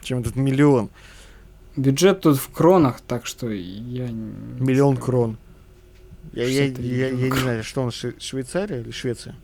чем 0.02 0.20
этот 0.20 0.36
миллион. 0.36 0.90
Бюджет 1.80 2.22
тут 2.22 2.38
в 2.38 2.50
кронах, 2.50 3.00
так 3.00 3.26
что 3.26 3.50
я... 3.50 4.10
не 4.10 4.62
Миллион 4.62 4.96
знаю. 4.96 5.06
крон. 5.06 5.38
Я, 6.34 6.44
я, 6.44 6.64
63 6.68 6.88
я, 6.98 7.08
я 7.08 7.30
не 7.30 7.38
знаю, 7.40 7.64
что 7.64 7.82
он, 7.84 7.90
Шве- 7.90 8.20
Швейцария 8.20 8.82
или 8.82 8.92
Швеция? 8.92 9.36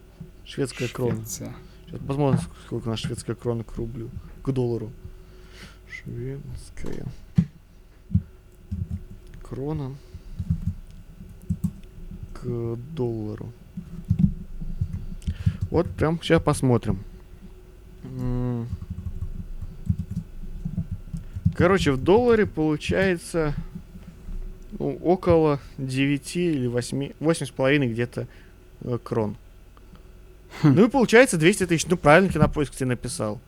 Шведская 0.43 0.89
крона. 0.89 1.15
Швеция. 1.15 1.55
Сейчас 1.87 1.99
посмотрим, 2.05 2.41
сколько 2.65 2.89
на 2.89 2.97
шведская 2.97 3.35
крона 3.35 3.63
к 3.63 3.75
рублю, 3.77 4.09
к 4.43 4.51
доллару. 4.51 4.91
Шведская 5.89 7.05
крона 9.41 9.95
к 12.33 12.75
доллару. 12.95 13.53
Вот 15.71 15.89
прям 15.91 16.19
сейчас 16.21 16.41
посмотрим. 16.43 16.99
Короче, 21.55 21.91
в 21.91 21.97
долларе 21.97 22.45
получается 22.45 23.53
ну, 24.77 24.97
около 25.01 25.59
9 25.77 26.35
или 26.37 26.67
8, 26.67 27.11
8,5 27.19 27.87
где-то 27.91 28.27
э, 28.81 28.97
крон. 29.01 29.37
Ну 30.63 30.85
и 30.85 30.89
получается 30.89 31.37
200 31.37 31.67
тысяч. 31.67 31.87
Ну 31.87 31.97
правильно 31.97 32.31
кинопоиск 32.31 32.75
тебе 32.75 32.87
написал. 32.87 33.39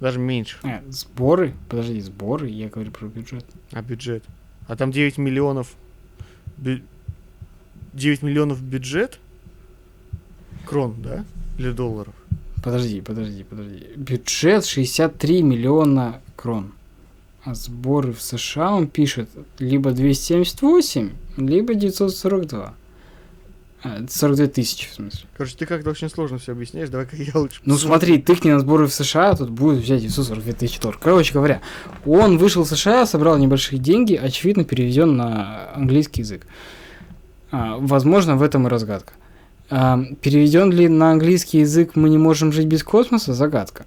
Даже 0.00 0.18
меньше. 0.18 0.58
А, 0.64 0.82
сборы? 0.88 1.54
Подожди, 1.68 2.00
сборы? 2.00 2.48
Я 2.48 2.68
говорю 2.68 2.90
про 2.90 3.06
бюджет. 3.06 3.44
А 3.72 3.80
бюджет? 3.80 4.24
А 4.66 4.76
там 4.76 4.90
9 4.90 5.18
миллионов. 5.18 5.74
бю- 6.58 6.82
9 7.92 8.22
миллионов 8.22 8.62
бюджет? 8.62 9.18
Крон, 10.66 11.00
да? 11.00 11.24
Или 11.58 11.70
долларов? 11.72 12.14
Подожди, 12.62 13.00
подожди, 13.00 13.44
подожди. 13.44 13.86
Бюджет 13.96 14.64
63 14.64 15.42
миллиона 15.42 16.20
крон. 16.36 16.72
А 17.44 17.54
сборы 17.54 18.12
в 18.12 18.22
США 18.22 18.72
он 18.74 18.86
пишет 18.86 19.28
либо 19.58 19.92
278, 19.92 21.10
либо 21.36 21.74
942. 21.74 22.74
А, 23.82 24.06
42 24.08 24.46
тысячи, 24.46 24.88
в 24.88 24.94
смысле. 24.94 25.28
Короче, 25.36 25.56
ты 25.58 25.66
как-то 25.66 25.90
очень 25.90 26.08
сложно 26.08 26.38
все 26.38 26.52
объясняешь. 26.52 26.88
Давай-ка 26.88 27.16
я 27.16 27.32
лучше 27.34 27.60
Ну 27.66 27.76
смотри, 27.76 28.16
тыкни 28.16 28.50
на 28.50 28.60
сборы 28.60 28.86
в 28.86 28.94
США, 28.94 29.34
тут 29.36 29.50
будет 29.50 29.82
взять 29.82 30.00
942 30.00 30.52
тысячи 30.54 30.80
долларов. 30.80 31.00
Короче 31.04 31.34
говоря, 31.34 31.60
он 32.06 32.38
вышел 32.38 32.64
в 32.64 32.68
США, 32.68 33.04
собрал 33.04 33.36
небольшие 33.36 33.78
деньги, 33.78 34.14
очевидно 34.14 34.64
переведен 34.64 35.16
на 35.16 35.74
английский 35.74 36.22
язык. 36.22 36.46
А, 37.50 37.76
возможно, 37.76 38.36
в 38.36 38.42
этом 38.42 38.66
и 38.66 38.70
разгадка. 38.70 39.12
А, 39.68 40.02
переведен 40.22 40.72
ли 40.72 40.88
на 40.88 41.10
английский 41.10 41.58
язык 41.58 41.94
мы 41.94 42.08
не 42.08 42.16
можем 42.16 42.52
жить 42.52 42.66
без 42.66 42.82
космоса? 42.82 43.34
Загадка. 43.34 43.84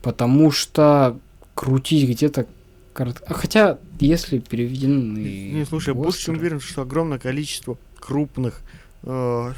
Потому 0.00 0.50
что 0.50 1.18
крутить 1.60 2.08
где-то 2.08 2.46
корот- 2.94 3.22
а 3.26 3.34
Хотя, 3.34 3.78
если 4.00 4.38
переведены... 4.38 5.18
Не, 5.52 5.64
слушай, 5.66 5.88
я 5.88 5.94
больше 5.94 6.22
чем 6.24 6.36
уверен, 6.36 6.58
что 6.58 6.80
огромное 6.80 7.18
количество 7.18 7.76
крупных 7.98 8.62
э, 9.02 9.52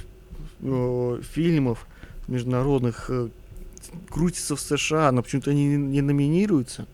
э, 0.63 1.21
фильмов 1.33 1.87
международных 2.27 3.07
э, 3.09 3.29
крутится 4.11 4.57
в 4.57 4.61
США, 4.61 5.13
но 5.13 5.23
почему-то 5.23 5.53
они 5.53 5.65
не, 5.65 5.77
не 5.77 6.01
номинируются. 6.01 6.89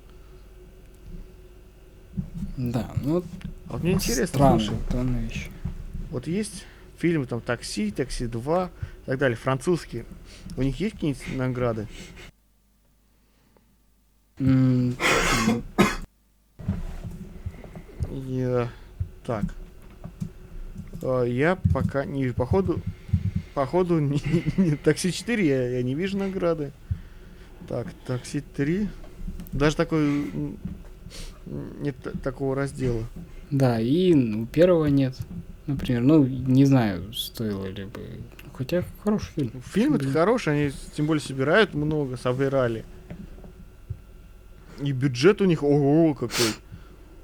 Да, 2.59 2.91
ну 3.03 3.25
А 3.69 3.73
вот 3.73 3.83
мне 3.83 3.93
интересно, 3.93 4.27
странная, 4.27 4.59
слушай, 4.59 4.79
странная 4.91 5.23
вещь. 5.23 5.49
вот 6.11 6.27
есть 6.27 6.67
фильмы 6.99 7.25
там 7.25 7.41
«Такси», 7.41 7.93
«Такси 7.93 8.25
2» 8.25 8.67
и 8.67 9.07
так 9.07 9.19
далее, 9.19 9.39
французские. 9.39 10.05
У 10.59 10.63
них 10.63 10.79
есть 10.81 10.97
какие-нибудь 10.97 11.35
награды? 11.35 11.87
Я... 18.11 18.69
Так. 19.25 19.45
А, 21.03 21.23
Я 21.25 21.57
пока 21.73 22.05
не 22.05 22.23
вижу. 22.25 22.35
Походу... 22.35 22.81
Походу, 23.55 23.99
не, 24.01 24.21
не- 24.57 24.77
такси 24.77 25.11
4 25.13 25.47
я, 25.47 25.69
я 25.79 25.83
не 25.83 25.95
вижу 25.95 26.17
награды. 26.17 26.71
Так, 27.69 27.89
такси 28.07 28.41
3. 28.41 28.89
Даже 29.53 29.77
такой... 29.77 30.31
Нет 31.81 31.97
та- 32.03 32.13
такого 32.23 32.55
раздела. 32.55 33.03
Да, 33.51 33.81
и 33.81 34.15
ну, 34.15 34.47
первого 34.47 34.87
нет. 34.87 35.17
Например, 35.67 36.03
ну, 36.03 36.25
не 36.25 36.65
знаю, 36.67 37.13
стоило 37.13 37.67
ли 37.67 37.85
бы. 37.85 38.01
Хотя 38.55 38.85
хороший 39.03 39.33
фильм. 39.35 39.63
Фильм 39.65 39.95
это 39.95 40.11
хороший, 40.11 40.53
они 40.53 40.73
тем 40.95 41.07
более 41.07 41.23
собирают 41.23 41.75
много, 41.75 42.17
собирали. 42.17 42.85
И 44.83 44.93
бюджет 44.93 45.41
у 45.41 45.45
них, 45.45 45.63
ого, 45.63 46.15
какой. 46.15 46.47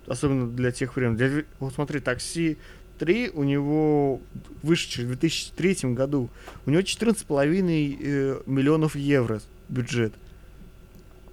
Особенно 0.07 0.47
для 0.49 0.71
тех 0.71 0.97
времен. 0.97 1.17
Для- 1.17 1.45
вот 1.61 1.75
смотри, 1.75 2.01
такси 2.01 2.59
3 2.99 3.31
у 3.31 3.43
него 3.45 4.21
вышедший 4.63 5.05
в 5.05 5.09
2003 5.09 5.95
году. 5.95 6.29
У 6.67 6.71
него 6.71 6.83
14,5 6.83 7.99
э, 8.01 8.41
миллионов 8.47 8.97
евро 8.97 9.41
бюджет. 9.69 10.13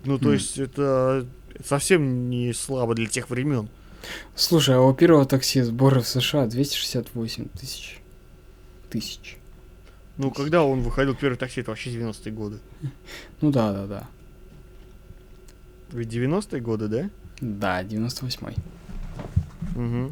Ну, 0.05 0.17
то 0.17 0.25
Мгм. 0.25 0.33
есть 0.33 0.57
это 0.57 1.27
совсем 1.65 2.29
не 2.29 2.53
слабо 2.53 2.95
для 2.95 3.07
тех 3.07 3.29
времен. 3.29 3.67
Слушай, 4.35 4.75
а 4.77 4.81
у 4.81 4.93
первого 4.93 5.25
такси 5.25 5.61
сборы 5.61 6.01
в 6.01 6.07
США 6.07 6.47
268 6.47 7.49
тысяч. 7.59 7.99
Тысяч. 8.89 9.37
Ну, 10.17 10.31
когда 10.31 10.63
он 10.63 10.81
выходил 10.81 11.13
первый 11.15 11.35
такси, 11.35 11.61
это 11.61 11.71
вообще 11.71 11.91
90-е 11.91 12.31
годы. 12.31 12.57
Ну 13.41 13.51
да, 13.51 13.71
да, 13.73 13.85
да. 13.87 14.07
Ведь 15.91 16.13
90-е 16.13 16.61
годы, 16.61 16.87
да? 16.87 17.09
Да, 17.41 17.83
98-й. 17.83 18.55
Угу. 19.75 20.11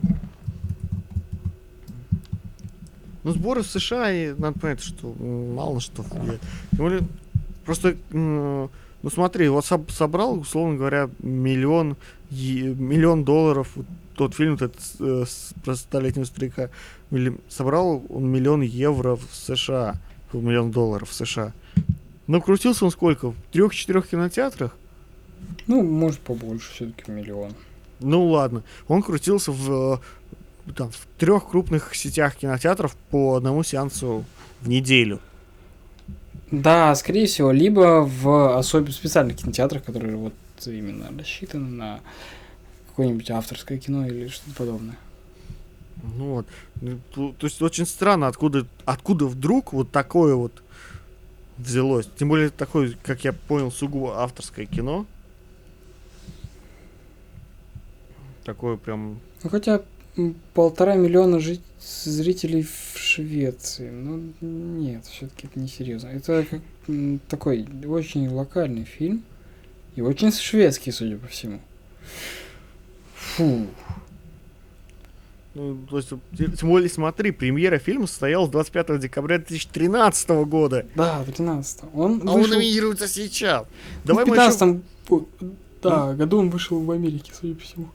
Ну, 3.24 3.32
сборы 3.32 3.64
в 3.64 3.68
США, 3.68 4.12
и 4.12 4.34
надо 4.38 4.60
понять, 4.60 4.82
что 4.82 5.14
мало 5.14 5.80
что. 5.80 6.04
Тем 6.04 6.40
более, 6.78 7.02
просто, 7.66 7.96
ну 8.12 8.70
смотри, 9.14 9.48
вот 9.50 9.66
соб- 9.66 9.92
собрал, 9.92 10.40
условно 10.40 10.78
говоря, 10.78 11.10
миллион, 11.20 11.98
миллион 12.32 13.24
долларов, 13.26 13.76
тот 14.16 14.36
фильм 14.36 14.56
этот, 14.56 14.76
э, 15.00 15.26
про 15.64 15.76
столетнего 15.76 16.26
старика, 16.26 16.70
собрал 17.48 18.04
он 18.10 18.30
миллион 18.30 18.62
евро 18.62 19.16
в 19.16 19.28
США, 19.32 19.96
миллион 20.34 20.72
долларов 20.72 21.10
в 21.10 21.14
США. 21.14 21.54
Ну, 22.28 22.42
крутился 22.42 22.86
он 22.86 22.92
сколько? 22.92 23.32
В 23.32 23.36
трех-четырех 23.52 24.08
кинотеатрах? 24.08 24.76
Ну, 25.68 25.84
может, 25.84 26.20
побольше 26.20 26.72
все-таки 26.74 27.12
миллион. 27.12 27.54
Ну 28.00 28.28
ладно, 28.28 28.64
он 28.88 29.04
крутился 29.04 29.52
в, 29.52 30.02
э, 30.68 30.72
там, 30.74 30.90
в 30.92 31.08
трех 31.18 31.50
крупных 31.50 31.94
сетях 31.96 32.36
кинотеатров 32.36 32.96
по 33.10 33.36
одному 33.36 33.64
сеансу 33.64 34.26
в 34.62 34.70
неделю. 34.70 35.20
Да, 36.52 36.96
скорее 36.96 37.28
всего, 37.28 37.52
либо 37.52 38.02
в 38.04 38.58
особенно 38.58 38.92
специальных 38.92 39.38
кинотеатрах, 39.38 39.84
которые 39.84 40.16
вот 40.16 40.34
именно 40.66 41.10
рассчитаны 41.18 41.70
на 41.70 42.00
какое-нибудь 42.90 43.30
авторское 43.30 43.78
кино 43.78 44.08
или 44.08 44.28
что-то 44.28 44.56
подобное. 44.56 44.98
Ну 46.02 46.36
вот. 46.36 46.48
Ну, 46.82 47.00
то, 47.14 47.34
то 47.38 47.48
есть 47.48 47.62
очень 47.62 47.86
странно, 47.86 48.28
откуда, 48.28 48.66
откуда 48.86 49.26
вдруг 49.26 49.74
вот 49.74 49.92
такое 49.92 50.36
вот 50.36 50.64
взялось. 51.58 52.10
Тем 52.18 52.30
более 52.30 52.50
такое, 52.50 52.94
как 53.04 53.24
я 53.24 53.34
понял, 53.34 53.72
сугубо 53.72 54.22
авторское 54.22 54.66
кино. 54.66 55.06
Такое 58.50 58.78
прям... 58.78 59.20
Ну, 59.44 59.50
хотя 59.52 59.84
полтора 60.56 60.96
миллиона 60.96 61.40
жить 61.40 61.62
зрителей 61.80 62.64
в 62.64 62.98
Швеции. 62.98 63.92
Ну, 63.92 64.34
нет, 64.42 65.06
все-таки 65.06 65.46
это 65.46 65.60
не 65.60 65.68
серьезно. 65.68 66.08
Это 66.08 66.44
как, 66.50 66.62
такой 67.28 67.68
очень 67.86 68.28
локальный 68.28 68.86
фильм. 68.86 69.24
И 69.96 70.02
очень 70.02 70.32
шведский, 70.32 70.90
судя 70.90 71.18
по 71.18 71.28
всему. 71.28 71.62
Фу. 73.14 73.68
Ну, 75.54 75.78
то 75.88 75.98
есть, 75.98 76.10
тем 76.58 76.70
более, 76.70 76.90
смотри, 76.90 77.30
премьера 77.30 77.78
фильма 77.78 78.08
состоялась 78.08 78.50
25 78.50 79.00
декабря 79.00 79.38
2013 79.38 80.30
года. 80.48 80.88
Да, 80.96 81.24
13 81.24 81.82
Он 81.94 82.20
А 82.26 82.34
он 82.34 82.42
вышел... 82.42 82.56
номинируется 82.56 83.08
сейчас. 83.08 83.68
Ну, 84.06 84.16
Давай 84.16 84.26
в 84.26 84.28
мы, 84.28 84.38
еще, 84.38 84.82
15 85.08 85.84
Да, 85.84 86.14
году 86.16 86.40
он 86.40 86.50
вышел 86.50 86.80
в 86.80 86.90
Америке, 86.90 87.32
судя 87.40 87.54
по 87.54 87.62
всему. 87.62 87.90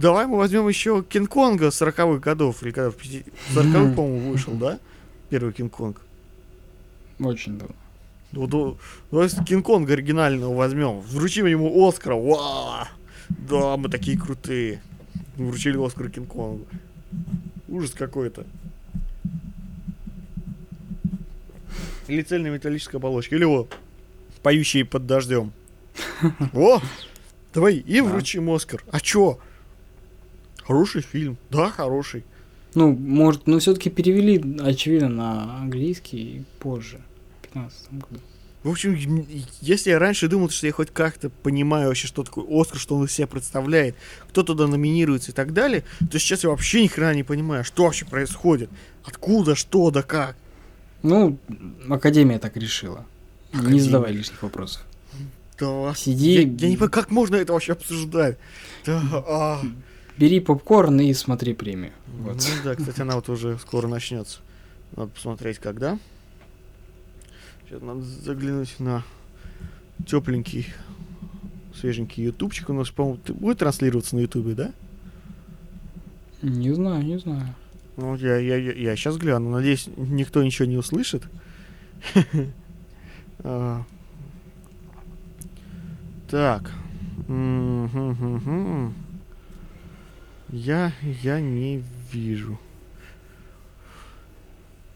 Давай 0.00 0.26
мы 0.26 0.36
возьмем 0.38 0.68
еще 0.68 1.02
Кинг-Конга 1.08 1.68
40-х 1.68 2.18
годов. 2.18 2.62
Или 2.62 2.70
когда 2.70 2.90
в 2.90 2.96
40-х, 2.96 3.78
Мгм. 3.78 3.94
по-моему, 3.94 4.30
вышел, 4.32 4.52
да? 4.54 4.78
Первый 5.30 5.52
Кинг-Конг. 5.52 6.00
Очень 7.20 7.58
давно. 7.58 7.74
Ну, 8.32 8.46
да- 8.46 8.76
давай 9.10 9.28
Кинг-Конга 9.28 9.92
оригинального 9.92 10.54
возьмем, 10.54 11.00
вручим 11.00 11.46
ему 11.46 11.86
Оскара, 11.88 12.16
Ва! 12.16 12.88
Да, 13.28 13.76
мы 13.76 13.88
такие 13.88 14.18
крутые. 14.18 14.82
Вручили 15.36 15.76
Оскар 15.84 16.08
Кинг-Конгу. 16.10 16.66
Ужас 17.68 17.90
какой-то. 17.92 18.44
Или 22.06 22.22
цельная 22.22 22.50
металлическая 22.50 22.98
оболочка. 22.98 23.34
Или 23.34 23.44
вот, 23.44 23.74
поющие 24.42 24.84
под 24.84 25.06
дождем. 25.06 25.52
О! 26.52 26.80
Давай 27.54 27.76
и 27.76 28.00
вручим 28.00 28.50
Оскар. 28.50 28.82
А 28.90 29.00
чё? 29.00 29.38
Хороший 30.66 31.02
фильм. 31.02 31.36
Да, 31.50 31.70
хороший. 31.70 32.24
Ну, 32.74 32.92
может, 32.92 33.46
ну 33.46 33.58
все-таки 33.58 33.90
перевели, 33.90 34.42
очевидно, 34.60 35.08
на 35.08 35.58
английский 35.58 36.44
позже, 36.58 37.00
в 37.40 37.46
15 37.48 37.92
году. 37.92 38.20
В 38.64 38.70
общем, 38.70 39.26
если 39.60 39.90
я 39.90 39.98
раньше 39.98 40.26
думал, 40.26 40.48
что 40.48 40.66
я 40.66 40.72
хоть 40.72 40.90
как-то 40.90 41.28
понимаю 41.28 41.88
вообще, 41.88 42.06
что 42.06 42.22
такое 42.24 42.46
Оскар, 42.48 42.78
что 42.80 42.96
он 42.96 43.04
из 43.04 43.12
себя 43.12 43.26
представляет, 43.26 43.94
кто 44.30 44.42
туда 44.42 44.66
номинируется 44.66 45.32
и 45.32 45.34
так 45.34 45.52
далее, 45.52 45.84
то 46.10 46.18
сейчас 46.18 46.44
я 46.44 46.50
вообще 46.50 46.82
ни 46.82 46.86
хрена 46.86 47.14
не 47.14 47.24
понимаю, 47.24 47.62
что 47.62 47.84
вообще 47.84 48.06
происходит. 48.06 48.70
Откуда, 49.04 49.54
что, 49.54 49.90
да 49.90 50.02
как. 50.02 50.36
Ну, 51.02 51.38
Академия 51.90 52.38
так 52.38 52.56
решила. 52.56 53.04
Не 53.52 53.60
Академия. 53.60 53.82
задавай 53.82 54.12
лишних 54.12 54.42
вопросов. 54.42 54.82
Да. 55.60 55.94
Сиди, 55.94 56.32
Я, 56.32 56.40
я 56.40 56.46
не 56.46 56.54
понимаю, 56.76 56.90
как 56.90 57.10
можно 57.10 57.36
это 57.36 57.52
вообще 57.52 57.72
обсуждать. 57.74 58.38
Да, 58.86 59.02
а. 59.12 59.60
Бери 60.18 60.40
попкорн 60.40 61.00
и 61.00 61.12
смотри 61.14 61.54
премию. 61.54 61.92
Ну 62.06 62.24
Вот. 62.32 62.46
да, 62.64 62.74
кстати, 62.74 63.00
она 63.00 63.16
вот 63.16 63.28
уже 63.28 63.58
скоро 63.58 63.88
начнется. 63.88 64.40
Надо 64.96 65.10
посмотреть, 65.10 65.58
когда. 65.58 65.98
Сейчас 67.66 67.82
надо 67.82 68.02
заглянуть 68.02 68.78
на 68.78 69.02
тепленький, 70.06 70.68
свеженький 71.74 72.24
ютубчик. 72.24 72.70
У 72.70 72.72
нас, 72.72 72.90
по-моему, 72.90 73.20
будет 73.28 73.58
транслироваться 73.58 74.16
на 74.16 74.20
ютубе, 74.20 74.54
да? 74.54 74.72
Не 76.42 76.72
знаю, 76.72 77.02
не 77.04 77.18
знаю. 77.18 77.54
Ну, 77.96 78.16
я, 78.16 78.36
я, 78.38 78.56
я, 78.56 78.96
сейчас 78.96 79.16
гляну. 79.16 79.50
Надеюсь, 79.50 79.88
никто 79.96 80.42
ничего 80.42 80.66
не 80.66 80.76
услышит. 80.76 81.22
А. 83.46 83.82
Так. 86.30 86.70
Я, 90.54 90.92
я 91.24 91.40
не 91.40 91.82
вижу. 92.12 92.60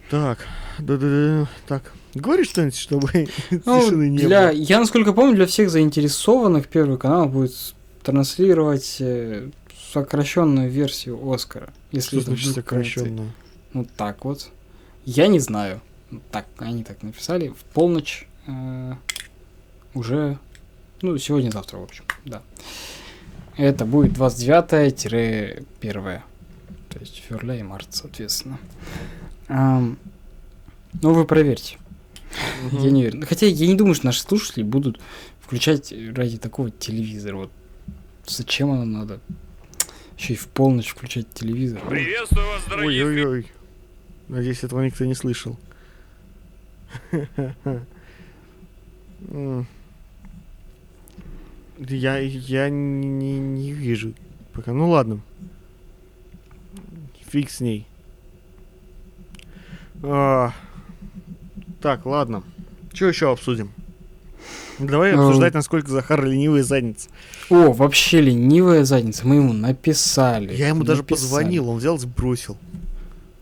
Так, 0.09 0.47
да-да-да, 0.79 1.49
так. 1.67 1.93
Говори 2.15 2.45
что-нибудь, 2.45 2.77
чтобы 2.77 3.09
Ну, 3.51 3.81
тишины 3.81 4.09
не 4.09 4.19
для, 4.19 4.49
было. 4.49 4.57
я, 4.57 4.79
насколько 4.79 5.13
помню, 5.13 5.35
для 5.35 5.47
всех 5.47 5.71
заинтересованных 5.71 6.69
Первый 6.69 6.97
канал 6.97 7.29
будет 7.29 7.75
транслировать 8.05 8.99
э, 9.01 9.51
сокращенную 9.93 10.71
версию 10.71 11.29
Оскара. 11.29 11.73
Если 11.91 12.21
Что 12.21 12.27
значит 12.27 12.55
сокращенно? 12.55 13.33
Ну 13.73 13.85
так 13.97 14.25
вот. 14.25 14.51
Я 15.05 15.27
не 15.27 15.41
знаю. 15.41 15.81
Так, 16.31 16.47
они 16.59 16.85
так 16.85 17.03
написали. 17.03 17.49
В 17.49 17.65
полночь 17.75 18.29
э, 18.47 18.93
уже. 19.93 20.39
Ну, 21.03 21.19
сегодня-завтра, 21.19 21.79
в 21.79 21.83
общем, 21.83 22.05
да. 22.25 22.43
Это 23.59 23.85
будет 23.85 24.13
29-1. 24.13 26.21
То 26.89 26.99
есть 27.01 27.17
февраля 27.17 27.57
и 27.57 27.63
март, 27.65 27.89
соответственно. 27.91 28.61
Ам, 29.49 29.99
ну, 31.03 31.13
вы 31.13 31.25
проверьте. 31.25 31.77
Я 32.71 32.91
не 32.91 33.03
уверен. 33.03 33.27
Хотя 33.27 33.47
я 33.47 33.67
не 33.67 33.75
думаю, 33.75 33.97
что 33.97 34.07
наши 34.07 34.23
слушатели 34.23 34.63
будут 34.63 35.01
включать 35.41 35.93
ради 36.15 36.39
такого 36.39 36.71
телевизора. 36.71 37.37
Вот 37.37 37.51
зачем 38.27 38.71
оно 38.71 38.85
надо? 38.85 39.19
Еще 40.17 40.35
и 40.35 40.37
в 40.37 40.47
полночь 40.47 40.91
включать 40.91 41.29
телевизор. 41.35 41.81
Приветствую 41.89 42.47
вас, 42.47 42.63
дорогие 42.69 43.07
Ой-ой-ой. 43.07 43.51
Надеюсь, 44.29 44.63
этого 44.63 44.85
никто 44.85 45.05
не 45.05 45.15
слышал. 45.15 45.59
Я, 51.79 52.19
я 52.19 52.69
не, 52.71 53.39
не 53.39 53.73
вижу 53.73 54.15
пока. 54.53 54.73
Ну 54.73 54.91
ладно. 54.91 55.21
Фиг 57.31 57.51
с 57.51 57.61
ней. 57.61 57.87
А, 60.03 60.53
так, 61.81 62.07
ладно. 62.07 62.43
Что 62.93 63.07
еще 63.07 63.31
обсудим? 63.31 63.71
Давай 64.79 65.13
Ну. 65.15 65.27
обсуждать, 65.27 65.55
насколько 65.55 65.91
Захар 65.91 66.25
ленивая 66.25 66.63
задница. 66.63 67.09
О, 67.51 67.73
вообще 67.73 68.21
ленивая 68.21 68.85
задница. 68.85 69.27
Мы 69.27 69.37
ему 69.37 69.53
написали. 69.53 70.55
Я 70.55 70.69
ему 70.69 70.85
даже 70.85 71.03
Написали. 71.03 71.21
позвонил, 71.27 71.69
он 71.69 71.79
взял 71.79 71.97
и 71.97 71.99
сбросил. 71.99 72.57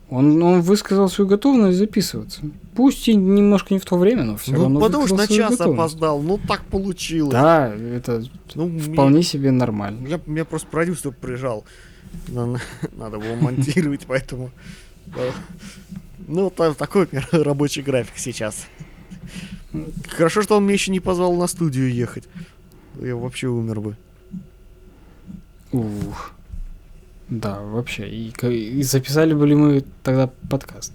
Он, 0.08 0.40
он 0.40 0.60
высказал 0.60 1.08
свою 1.08 1.28
готовность 1.28 1.78
записываться. 1.78 2.42
Пусть 2.76 3.08
и 3.08 3.14
немножко 3.14 3.74
не 3.74 3.80
в 3.80 3.84
то 3.84 3.96
время, 3.96 4.22
но 4.22 4.36
все 4.36 4.52
ну, 4.52 4.62
равно 4.62 4.80
потому 4.80 5.06
что 5.08 5.16
на 5.16 5.26
час 5.26 5.50
готовность. 5.52 5.78
опоздал. 5.80 6.22
Ну, 6.22 6.38
так 6.38 6.62
получилось. 6.66 7.32
Да, 7.32 7.74
это 7.74 8.22
Ну, 8.54 8.68
мне- 8.68 8.80
вполне 8.80 9.22
себе 9.24 9.50
нормально. 9.50 9.98
Меня, 10.06 10.20
меня 10.26 10.44
просто 10.44 10.68
продюсер 10.68 11.10
прижал. 11.12 11.64
На- 12.28 12.60
Надо 12.96 13.18
было 13.18 13.34
монтировать, 13.40 14.02
поэтому... 14.06 14.50
Ну, 16.28 16.50
та- 16.50 16.74
такой 16.74 17.08
рабочий 17.32 17.82
график 17.82 18.16
сейчас. 18.18 18.66
Хорошо, 20.08 20.42
что 20.42 20.56
он 20.56 20.62
меня 20.64 20.74
еще 20.74 20.92
не 20.92 21.00
позвал 21.00 21.34
на 21.34 21.48
студию 21.48 21.92
ехать. 21.92 22.24
Я 23.00 23.16
вообще 23.16 23.48
умер 23.48 23.80
бы. 23.80 23.96
Ух. 25.72 26.32
Да, 27.28 27.60
вообще. 27.60 28.08
И, 28.08 28.32
и 28.46 28.82
записали 28.82 29.34
бы 29.34 29.46
ли 29.46 29.54
мы 29.54 29.84
тогда 30.02 30.30
подкаст? 30.48 30.92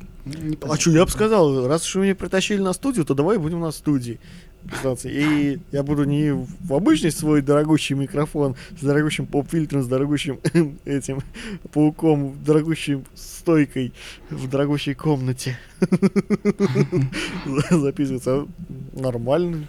А 0.62 0.78
что, 0.78 0.92
я 0.92 1.06
бы 1.06 1.12
сказал, 1.12 1.68
раз 1.68 1.86
уж 1.88 1.96
вы 1.96 2.02
меня 2.04 2.16
притащили 2.16 2.62
на 2.62 2.74
студию, 2.74 3.06
то 3.06 3.16
давай 3.16 3.38
будем 3.38 3.60
на 3.60 3.72
студии. 3.72 4.20
И 5.06 5.60
я 5.72 5.84
буду 5.84 6.04
не 6.04 6.32
в 6.32 6.74
обычный 6.74 7.12
свой 7.12 7.42
дорогущий 7.42 7.96
микрофон 7.96 8.56
с 8.80 8.84
дорогущим 8.84 9.26
поп-фильтром, 9.26 9.82
с 9.82 9.88
дорогущим 9.88 10.40
этим 10.86 11.22
пауком, 11.74 12.38
дорогущей 12.46 13.04
стойкой 13.16 13.94
в 14.30 14.48
дорогущей 14.48 14.94
комнате 14.94 15.58
записываться. 17.72 18.46
Нормальный 18.94 19.68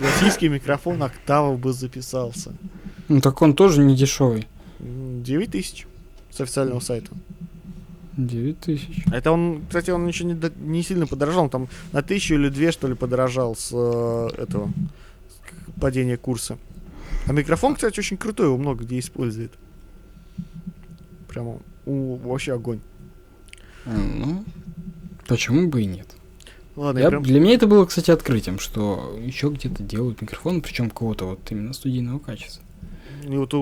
российский 0.00 0.48
микрофон 0.48 1.02
октава 1.02 1.56
бы 1.56 1.74
записался. 1.74 2.54
Ну 3.08 3.20
так 3.20 3.40
он 3.42 3.54
тоже 3.54 3.82
не 3.82 3.94
дешевый. 3.94 4.46
9 4.80 5.50
тысяч 5.50 5.86
с 6.30 6.40
официального 6.40 6.80
сайта. 6.80 7.10
9 8.16 8.60
тысяч. 8.60 9.04
Это 9.12 9.30
он, 9.30 9.62
кстати, 9.66 9.90
он 9.90 10.06
еще 10.06 10.24
не, 10.24 10.34
до- 10.34 10.52
не 10.58 10.82
сильно 10.82 11.06
подорожал, 11.06 11.44
он 11.44 11.50
там 11.50 11.68
на 11.92 12.02
тысячу 12.02 12.34
или 12.34 12.48
две, 12.48 12.72
что 12.72 12.88
ли, 12.88 12.94
подорожал 12.94 13.54
с 13.54 13.70
э, 13.72 14.28
этого 14.42 14.70
с 15.28 15.80
падения 15.80 16.16
курса. 16.16 16.58
А 17.26 17.32
микрофон, 17.32 17.74
кстати, 17.74 17.98
очень 17.98 18.16
крутой, 18.16 18.46
его 18.46 18.56
много 18.56 18.84
где 18.84 18.98
использует. 18.98 19.52
Прямо 21.28 21.58
у, 21.84 22.16
вообще 22.16 22.54
огонь. 22.54 22.80
Ну, 23.84 24.44
почему 25.28 25.68
бы 25.68 25.82
и 25.82 25.86
нет? 25.86 26.08
Ладно, 26.74 26.98
Я- 26.98 27.04
я 27.04 27.10
прям... 27.10 27.22
Для 27.22 27.40
меня 27.40 27.54
это 27.54 27.66
было, 27.66 27.84
кстати, 27.86 28.10
открытием, 28.10 28.58
что 28.58 29.18
еще 29.22 29.48
где-то 29.50 29.82
делают 29.82 30.20
микрофон, 30.22 30.60
причем 30.62 30.90
кого-то 30.90 31.26
вот 31.26 31.40
именно 31.50 31.72
студийного 31.72 32.18
качества. 32.18 32.62
И 33.26 33.36
вот 33.36 33.52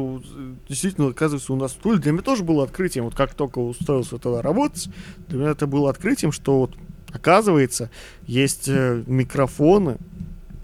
действительно, 0.69 1.09
оказывается, 1.09 1.53
у 1.53 1.57
нас 1.57 1.73
в 1.73 1.77
Туле 1.77 1.99
для 1.99 2.13
меня 2.13 2.23
тоже 2.23 2.45
было 2.45 2.65
открытием. 2.65 3.07
Вот 3.07 3.15
как 3.15 3.33
только 3.35 3.59
устроился 3.61 4.19
тогда 4.19 4.43
работать, 4.43 4.89
для 5.29 5.39
меня 5.39 5.51
это 5.51 5.67
было 5.67 5.89
открытием, 5.89 6.33
что 6.33 6.59
вот 6.59 6.75
оказывается, 7.13 7.89
есть 8.27 8.69
э, 8.69 9.03
микрофоны 9.07 9.97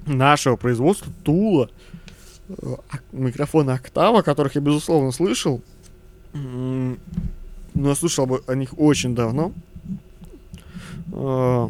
нашего 0.07 0.57
производства 0.57 1.11
Тула, 1.25 1.71
э, 2.49 2.55
микрофоны 3.13 3.71
Октава, 3.71 4.21
которых 4.23 4.57
я, 4.57 4.61
безусловно, 4.61 5.13
слышал. 5.13 5.63
Но 6.35 6.97
я 7.75 7.95
слышал 7.95 8.27
бы 8.27 8.43
о 8.47 8.55
них 8.55 8.79
очень 8.79 9.15
давно. 9.15 9.53
Э, 11.13 11.69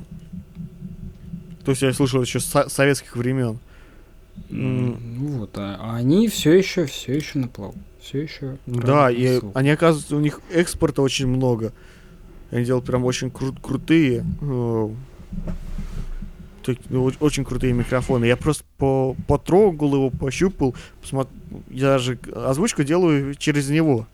То 1.65 1.71
есть 1.71 1.83
я 1.83 1.93
слышал 1.93 2.23
еще 2.23 2.41
с 2.41 2.47
со- 2.47 2.69
советских 2.69 3.15
времен. 3.15 3.59
Ну 4.49 4.97
вот, 5.39 5.51
а 5.57 5.77
а 5.81 5.97
они 5.97 6.29
все 6.29 6.53
еще, 6.53 6.87
все 6.87 7.15
еще 7.17 7.39
на 7.39 7.49
плаву. 7.49 7.75
Все 8.01 8.23
еще. 8.23 8.57
Да, 8.67 9.11
и 9.11 9.41
они, 9.55 9.71
оказывается, 9.71 10.17
у 10.17 10.21
них 10.21 10.41
экспорта 10.53 11.03
очень 11.03 11.27
много. 11.27 11.73
Они 12.51 12.65
делают 12.65 12.85
прям 12.87 13.05
очень 13.05 13.29
кру- 13.29 13.57
крутые. 13.61 14.25
э, 14.41 14.89
ну, 16.89 17.09
оч- 17.09 17.17
очень 17.21 17.45
крутые 17.45 17.73
микрофоны. 17.73 18.25
Я 18.27 18.37
просто 18.37 18.65
по 18.79 19.17
потрогал 19.27 19.95
его, 19.95 20.11
пощупал. 20.11 20.75
посмо- 21.03 21.29
Я 21.71 21.99
же 21.99 22.17
к- 22.17 22.29
озвучку 22.49 22.83
делаю 22.85 23.35
через 23.35 23.69
него. 23.71 24.07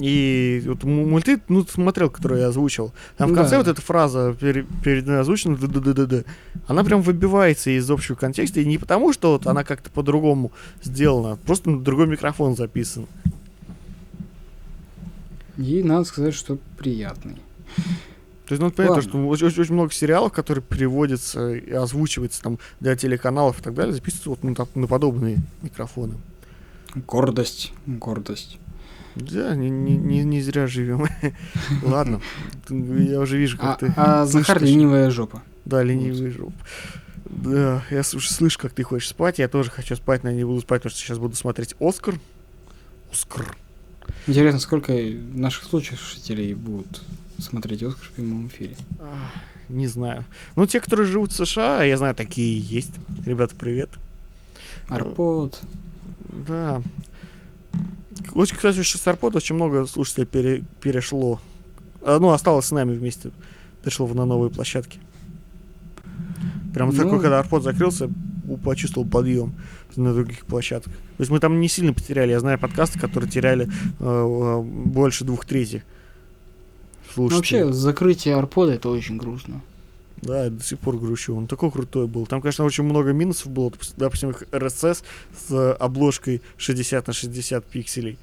И 0.00 0.62
вот 0.66 0.82
мульты, 0.84 1.40
ну, 1.48 1.64
смотрел, 1.66 2.08
который 2.08 2.40
я 2.40 2.48
озвучил. 2.48 2.92
Там 3.18 3.30
в 3.30 3.34
Да. 3.34 3.42
конце 3.42 3.58
вот 3.58 3.68
эта 3.68 3.82
фраза 3.82 4.34
пере- 4.40 4.66
перед 4.82 5.06
озвучена, 5.06 5.56
д-д-д-д-д, 5.58 6.24
она 6.66 6.82
прям 6.84 7.02
выбивается 7.02 7.70
из 7.70 7.90
общего 7.90 8.16
контекста. 8.16 8.60
И 8.60 8.64
не 8.64 8.78
потому, 8.78 9.12
что 9.12 9.32
вот 9.32 9.46
она 9.46 9.62
как-то 9.62 9.90
по-другому 9.90 10.52
сделана, 10.82 11.32
а 11.32 11.36
просто 11.36 11.68
на 11.70 11.80
другой 11.82 12.06
микрофон 12.06 12.56
записан. 12.56 13.06
И 15.58 15.82
надо 15.82 16.04
сказать, 16.04 16.34
что 16.34 16.58
приятный. 16.78 17.34
То 18.46 18.54
есть, 18.54 18.62
ну, 18.62 18.70
понятно, 18.70 18.96
Ладно. 18.96 19.08
что 19.10 19.28
очень, 19.28 19.46
очень- 19.46 19.60
очень 19.60 19.74
много 19.74 19.92
сериалов, 19.92 20.32
которые 20.32 20.64
переводятся 20.64 21.52
и 21.54 21.70
озвучиваются 21.70 22.42
там 22.42 22.58
для 22.80 22.96
телеканалов 22.96 23.60
и 23.60 23.62
так 23.62 23.74
далее, 23.74 23.94
записываются 23.94 24.30
вот 24.30 24.56
так- 24.56 24.74
на 24.74 24.86
подобные 24.86 25.38
микрофоны. 25.62 26.14
Гордость, 27.06 27.72
гордость. 27.86 28.58
Да, 29.16 29.54
не, 29.54 29.70
не, 29.70 30.24
не, 30.24 30.40
зря 30.40 30.66
живем. 30.66 31.06
Ладно, 31.82 32.20
я 32.68 33.20
уже 33.20 33.38
вижу, 33.38 33.58
А, 33.60 33.74
как 33.74 33.78
ты... 33.80 33.92
а 33.96 34.24
Захар 34.26 34.62
ленивая 34.62 35.10
жопа. 35.10 35.42
Да, 35.64 35.82
ленивый 35.82 36.30
жоп. 36.30 36.54
Да, 37.24 37.82
я 37.90 38.00
уже 38.00 38.30
слышу, 38.30 38.58
как 38.58 38.72
ты 38.72 38.82
хочешь 38.82 39.08
спать. 39.08 39.38
Я 39.38 39.48
тоже 39.48 39.70
хочу 39.70 39.96
спать, 39.96 40.24
но 40.24 40.30
я 40.30 40.36
не 40.36 40.44
буду 40.44 40.60
спать, 40.60 40.82
потому 40.82 40.90
что 40.90 41.00
сейчас 41.00 41.18
буду 41.18 41.36
смотреть 41.36 41.74
Оскар. 41.80 42.18
Оскар. 43.12 43.56
Интересно, 44.26 44.60
сколько 44.60 44.92
наших 44.92 45.64
слушателей 45.64 46.54
будут 46.54 47.02
смотреть 47.38 47.82
Оскар 47.82 48.04
в 48.04 48.10
прямом 48.12 48.48
эфире. 48.48 48.76
Не 49.68 49.86
знаю. 49.86 50.24
Ну, 50.56 50.66
те, 50.66 50.80
которые 50.80 51.06
живут 51.06 51.30
в 51.32 51.46
США, 51.46 51.84
я 51.84 51.96
знаю, 51.96 52.14
такие 52.14 52.58
есть. 52.58 52.92
Ребята, 53.24 53.54
привет. 53.54 53.90
Арпод. 54.88 55.60
Да. 56.48 56.82
Очень, 58.34 58.56
кстати, 58.56 58.78
еще 58.78 58.98
с 58.98 59.06
Арпод 59.06 59.34
очень 59.36 59.54
много 59.54 59.86
слушателей 59.86 60.26
пере- 60.26 60.64
перешло. 60.80 61.40
А, 62.02 62.18
ну, 62.18 62.30
осталось 62.30 62.66
с 62.66 62.70
нами 62.70 62.94
вместе. 62.94 63.30
Перешло 63.82 64.06
на 64.08 64.24
новые 64.24 64.50
площадки. 64.50 64.98
Прям 66.74 66.90
Ну. 66.90 66.96
такой, 66.96 67.20
когда 67.20 67.40
Арпод 67.40 67.62
закрылся, 67.62 68.10
почувствовал 68.62 69.08
подъем 69.08 69.54
на 69.96 70.12
других 70.14 70.46
площадках. 70.46 70.92
То 70.92 71.20
есть 71.20 71.30
мы 71.30 71.40
там 71.40 71.60
не 71.60 71.68
сильно 71.68 71.92
потеряли. 71.92 72.30
Я 72.30 72.40
знаю 72.40 72.58
подкасты, 72.58 72.98
которые 72.98 73.30
теряли 73.30 73.66
э, 73.66 73.68
э, 74.00 74.60
больше 74.62 75.24
двух 75.24 75.44
третьих. 75.44 75.82
Ну, 77.16 77.28
Слушайте, 77.28 77.64
вообще, 77.64 77.72
закрытие 77.78 78.36
Арпода 78.36 78.72
это 78.72 78.88
очень 78.88 79.16
грустно. 79.16 79.60
Да, 80.22 80.50
до 80.50 80.62
сих 80.62 80.78
пор 80.78 80.98
грущу. 80.98 81.34
Он 81.34 81.46
такой 81.46 81.70
крутой 81.70 82.06
был. 82.06 82.26
Там, 82.26 82.42
конечно, 82.42 82.64
очень 82.64 82.84
много 82.84 83.12
минусов 83.12 83.50
было. 83.50 83.72
Допустим, 83.96 84.30
RSS 84.30 85.02
с 85.46 85.74
обложкой 85.74 86.42
60 86.58 87.06
на 87.06 87.12
60 87.12 87.64
пикселей. 87.64 88.18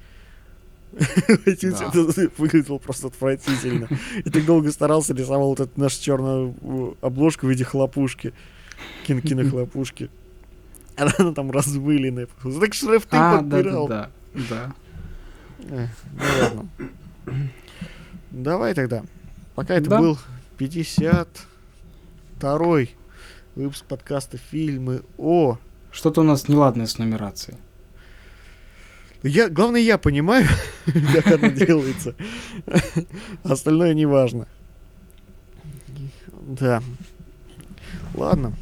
Это 1.44 2.30
выглядело 2.38 2.78
просто 2.78 3.08
отвратительно. 3.08 3.88
И 4.24 4.30
так 4.30 4.44
долго 4.44 4.70
старался, 4.70 5.12
рисовал 5.14 5.48
вот 5.48 5.60
эту 5.60 5.80
нашу 5.80 6.00
черную 6.00 6.96
обложку 7.00 7.46
в 7.46 7.50
виде 7.50 7.64
хлопушки. 7.64 8.32
Кинокинохлопушки. 9.06 10.10
Она 10.96 11.32
там 11.32 11.50
размыленная. 11.50 12.28
Так 12.60 12.74
шрифты 12.74 13.16
а, 13.16 13.38
подбирал. 13.38 13.88
Да, 13.88 14.10
да, 14.34 14.72
да. 15.58 15.90
Ну 16.12 16.24
ладно. 16.42 16.68
Давай 18.30 18.74
тогда. 18.74 19.02
Пока 19.54 19.74
это 19.74 19.90
был 19.90 20.18
50 20.58 21.28
второй 22.38 22.94
выпуск 23.56 23.84
подкаста 23.86 24.38
«Фильмы 24.38 25.02
о...» 25.16 25.58
Что-то 25.90 26.20
у 26.20 26.24
нас 26.24 26.46
неладное 26.46 26.86
с 26.86 26.96
нумерацией. 26.96 27.58
Я, 29.24 29.48
главное, 29.48 29.80
я 29.80 29.98
понимаю, 29.98 30.46
как 30.86 31.26
это 31.26 31.50
делается. 31.50 32.14
Остальное 33.42 33.92
не 33.92 34.06
важно. 34.06 34.46
Да. 36.28 36.80
Ладно. 38.14 38.52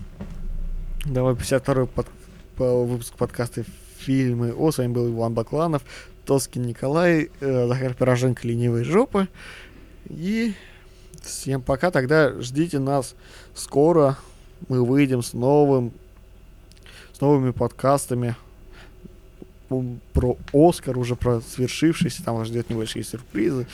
Давай 1.04 1.34
52-й 1.34 2.86
выпуск 2.86 3.14
подкаста 3.18 3.62
«Фильмы 3.98 4.54
о». 4.54 4.70
С 4.72 4.78
вами 4.78 4.94
был 4.94 5.10
Иван 5.10 5.34
Бакланов, 5.34 5.82
Тоскин 6.24 6.62
Николай, 6.62 7.30
э, 7.40 7.68
Захар 7.68 7.92
Пироженко 7.92 8.48
«Ленивая 8.48 8.84
жопа» 8.84 9.28
и 10.08 10.54
всем 11.26 11.62
пока. 11.62 11.90
Тогда 11.90 12.40
ждите 12.40 12.78
нас 12.78 13.14
скоро. 13.54 14.16
Мы 14.68 14.84
выйдем 14.84 15.22
с 15.22 15.32
новым, 15.32 15.92
с 17.12 17.20
новыми 17.20 17.50
подкастами 17.50 18.36
про 20.12 20.36
Оскар, 20.52 20.96
уже 20.96 21.16
про 21.16 21.40
свершившийся, 21.40 22.24
там 22.24 22.36
вас 22.36 22.48
ждет 22.48 22.70
небольшие 22.70 23.04
сюрпризы. 23.04 23.66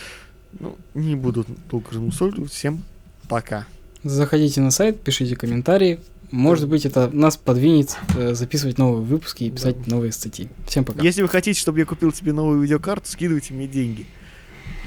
Ну, 0.58 0.76
не 0.94 1.14
буду 1.14 1.46
долго 1.70 1.90
размусоливать. 1.90 2.50
Всем 2.50 2.82
пока. 3.28 3.66
Заходите 4.02 4.60
на 4.60 4.70
сайт, 4.70 5.00
пишите 5.00 5.36
комментарии. 5.36 6.00
Может 6.30 6.66
быть, 6.66 6.86
это 6.86 7.10
нас 7.10 7.36
подвинет 7.36 7.96
э, 8.16 8.34
записывать 8.34 8.78
новые 8.78 9.04
выпуски 9.04 9.44
и 9.44 9.50
писать 9.50 9.86
новые 9.86 10.12
статьи. 10.12 10.48
Всем 10.66 10.84
пока. 10.84 11.02
Если 11.02 11.20
вы 11.20 11.28
хотите, 11.28 11.60
чтобы 11.60 11.78
я 11.78 11.84
купил 11.84 12.12
себе 12.12 12.32
новую 12.32 12.60
видеокарту, 12.60 13.06
скидывайте 13.06 13.52
мне 13.52 13.68
деньги. 13.68 14.06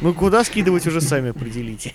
Ну, 0.02 0.14
куда 0.14 0.44
скидывать, 0.44 0.86
уже 0.88 1.02
сами 1.02 1.30
определите. 1.30 1.94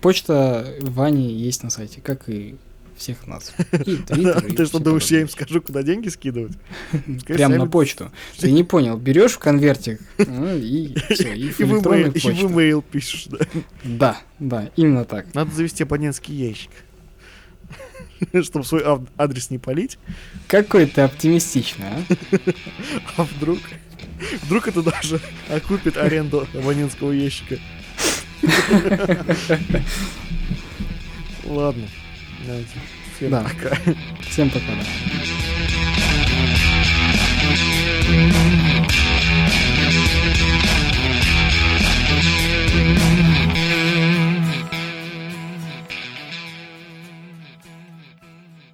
Почта 0.00 0.74
Вани 0.80 1.32
есть 1.32 1.62
на 1.62 1.70
сайте, 1.70 2.00
как 2.00 2.28
и 2.28 2.56
всех 2.96 3.26
нас. 3.26 3.52
И 3.84 3.96
Ты 3.96 4.66
что, 4.66 4.78
думаешь, 4.78 5.04
я 5.08 5.20
им 5.20 5.26
подобное. 5.26 5.28
скажу, 5.28 5.60
куда 5.60 5.82
деньги 5.82 6.08
скидывать? 6.08 6.52
Пускай 6.90 7.36
Прям 7.36 7.52
сами- 7.52 7.60
на 7.62 7.66
почту. 7.68 8.10
Ты 8.38 8.50
не 8.50 8.64
понял, 8.64 8.96
берешь 8.96 9.32
в 9.32 9.38
конвертик 9.38 10.00
ну, 10.18 10.56
и 10.56 10.94
все, 11.10 11.34
и 11.34 11.50
в 11.50 11.60
электронную 11.60 12.12
и 12.14 12.18
в 12.18 12.52
имейл 12.52 12.82
пишешь, 12.82 13.26
да. 13.26 13.38
Да, 13.84 14.18
да, 14.38 14.70
именно 14.76 15.04
так. 15.04 15.34
Надо 15.34 15.54
завести 15.54 15.82
абонентский 15.82 16.34
ящик. 16.34 16.70
Чтобы 18.42 18.64
свой 18.64 18.82
адрес 19.18 19.50
не 19.50 19.58
полить. 19.58 19.98
Какой 20.48 20.86
ты 20.86 21.02
оптимистичный, 21.02 21.86
а? 21.86 22.02
А 23.18 23.24
вдруг? 23.24 23.58
Вдруг 24.42 24.68
это 24.68 24.82
даже 24.82 25.20
окупит 25.48 25.96
аренду 25.96 26.46
абонентского 26.54 27.12
ящика. 27.12 27.58
Ладно. 31.44 31.88
Давайте. 32.46 32.68
Всем 33.16 33.30
пока. 33.30 33.78
Всем 34.30 34.50
пока. 34.50 34.72
Да. 38.08 38.45